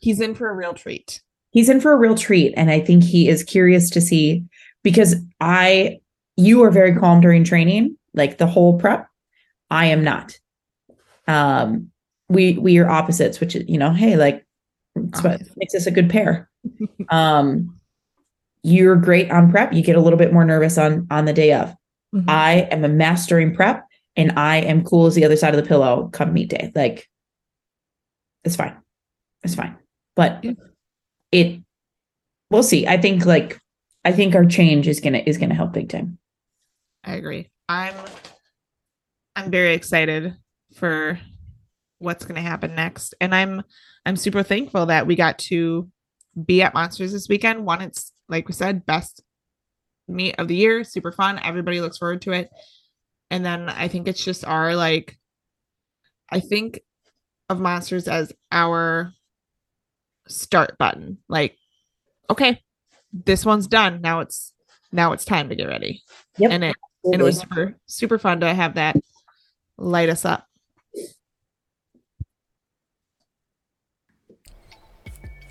he's 0.00 0.20
in 0.20 0.34
for 0.34 0.50
a 0.50 0.54
real 0.54 0.74
treat. 0.74 1.22
he's 1.50 1.68
in 1.70 1.80
for 1.80 1.92
a 1.92 1.96
real 1.96 2.14
treat 2.14 2.52
and 2.58 2.70
i 2.70 2.78
think 2.78 3.02
he 3.02 3.26
is 3.28 3.42
curious 3.42 3.88
to 3.88 4.00
see 4.00 4.44
because 4.82 5.16
i 5.40 5.98
you 6.36 6.62
are 6.62 6.70
very 6.70 6.94
calm 6.94 7.20
during 7.22 7.42
training 7.42 7.96
like 8.12 8.36
the 8.36 8.46
whole 8.46 8.78
prep 8.78 9.08
i 9.70 9.86
am 9.86 10.04
not 10.04 10.38
um 11.28 11.90
we 12.28 12.54
we 12.58 12.78
are 12.78 12.88
opposites 12.88 13.40
which 13.40 13.54
is 13.56 13.64
you 13.68 13.78
know 13.78 13.92
hey 13.92 14.16
like 14.16 14.44
it's 14.96 15.22
what 15.22 15.40
makes 15.56 15.74
us 15.74 15.86
a 15.86 15.90
good 15.90 16.08
pair 16.10 16.48
um 17.10 17.78
you're 18.62 18.96
great 18.96 19.30
on 19.30 19.50
prep 19.50 19.72
you 19.72 19.82
get 19.82 19.96
a 19.96 20.00
little 20.00 20.18
bit 20.18 20.32
more 20.32 20.44
nervous 20.44 20.78
on 20.78 21.06
on 21.10 21.24
the 21.24 21.32
day 21.32 21.52
of 21.52 21.74
Mhm. 22.14 22.24
i 22.28 22.52
am 22.70 22.84
a 22.84 22.88
mastering 22.88 23.54
prep 23.54 23.84
and 24.16 24.32
i 24.38 24.58
am 24.58 24.84
cool 24.84 25.06
as 25.06 25.14
the 25.16 25.24
other 25.24 25.36
side 25.36 25.52
of 25.54 25.60
the 25.60 25.66
pillow 25.68 26.08
come 26.12 26.32
meet 26.32 26.50
day 26.50 26.70
like 26.74 27.08
it's 28.44 28.54
fine 28.56 28.76
it's 29.42 29.54
fine 29.56 29.76
But 30.16 30.44
Yeah. 30.44 30.52
it 31.32 31.60
we'll 32.50 32.62
see. 32.62 32.86
I 32.86 32.98
think 32.98 33.26
like 33.26 33.58
I 34.04 34.12
think 34.12 34.34
our 34.36 34.44
change 34.44 34.86
is 34.86 35.00
gonna 35.00 35.22
is 35.26 35.38
gonna 35.38 35.54
help 35.54 35.72
big 35.72 35.88
time. 35.88 36.18
I 37.02 37.14
agree. 37.16 37.50
I'm 37.68 37.94
I'm 39.34 39.50
very 39.50 39.74
excited 39.74 40.36
for 40.74 41.18
what's 41.98 42.24
going 42.24 42.34
to 42.34 42.40
happen 42.48 42.74
next 42.74 43.14
and 43.20 43.34
I'm 43.34 43.62
I'm 44.04 44.16
super 44.16 44.42
thankful 44.42 44.86
that 44.86 45.06
we 45.06 45.16
got 45.16 45.38
to 45.40 45.88
be 46.42 46.62
at 46.62 46.74
Monsters 46.74 47.12
this 47.12 47.28
weekend. 47.28 47.64
One 47.64 47.80
it's 47.80 48.12
like 48.28 48.48
we 48.48 48.54
said 48.54 48.86
best 48.86 49.22
meet 50.08 50.34
of 50.38 50.48
the 50.48 50.56
year, 50.56 50.84
super 50.84 51.12
fun. 51.12 51.40
Everybody 51.42 51.80
looks 51.80 51.98
forward 51.98 52.22
to 52.22 52.32
it. 52.32 52.50
And 53.30 53.44
then 53.44 53.68
I 53.68 53.88
think 53.88 54.06
it's 54.08 54.24
just 54.24 54.44
our 54.44 54.74
like 54.74 55.16
I 56.30 56.40
think 56.40 56.80
of 57.48 57.60
Monsters 57.60 58.08
as 58.08 58.32
our 58.50 59.12
start 60.28 60.76
button. 60.78 61.18
Like 61.28 61.56
okay, 62.30 62.60
this 63.12 63.44
one's 63.44 63.66
done. 63.66 64.00
Now 64.00 64.20
it's 64.20 64.52
now 64.92 65.12
it's 65.12 65.24
time 65.24 65.48
to 65.48 65.56
get 65.56 65.68
ready. 65.68 66.02
Yep. 66.38 66.50
And 66.50 66.64
it 66.64 66.76
and 67.04 67.20
it 67.20 67.24
was 67.24 67.40
super 67.40 67.76
super 67.86 68.18
fun 68.18 68.40
to 68.40 68.52
have 68.52 68.74
that 68.74 68.96
light 69.78 70.08
us 70.08 70.24
up. 70.24 70.46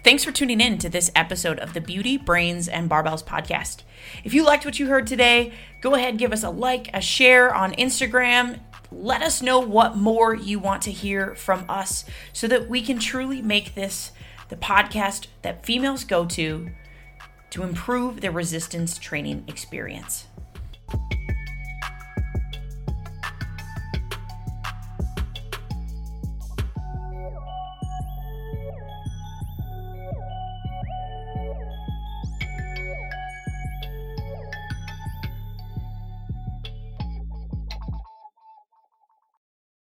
Thanks 0.04 0.26
for 0.26 0.34
tuning 0.34 0.60
in 0.60 0.80
to 0.80 0.90
this 0.90 1.10
episode 1.16 1.60
of 1.60 1.74
the 1.74 1.80
Beauty, 1.80 2.18
Brains, 2.18 2.68
and 2.68 2.90
Barbells 2.90 3.24
podcast. 3.24 3.84
If 4.26 4.34
you 4.34 4.44
liked 4.44 4.66
what 4.66 4.78
you 4.78 4.88
heard 4.88 5.08
today, 5.08 5.54
go 5.80 5.96
ahead, 5.96 6.10
and 6.10 6.20
give 6.20 6.34
us 6.34 6.44
a 6.44 6.50
like, 6.50 6.90
a 6.94 7.00
share 7.00 7.56
on 7.56 7.72
Instagram. 7.76 8.60
Let 8.92 9.22
us 9.22 9.42
know 9.42 9.60
what 9.60 9.96
more 9.96 10.36
you 10.36 10.60
want 10.60 10.82
to 10.82 10.92
hear 10.92 11.36
from 11.36 11.64
us 11.70 12.04
so 12.34 12.50
that 12.50 12.68
we 12.68 12.82
can 12.82 13.00
truly 13.00 13.42
make 13.42 13.76
this 13.76 14.12
the 14.50 14.58
podcast 14.58 15.28
that 15.42 15.66
females 15.66 16.04
go 16.04 16.26
to 16.26 16.70
to 17.52 17.64
improve 17.64 18.20
their 18.20 18.32
resistance 18.32 18.98
training 18.98 19.46
experience. 19.48 20.28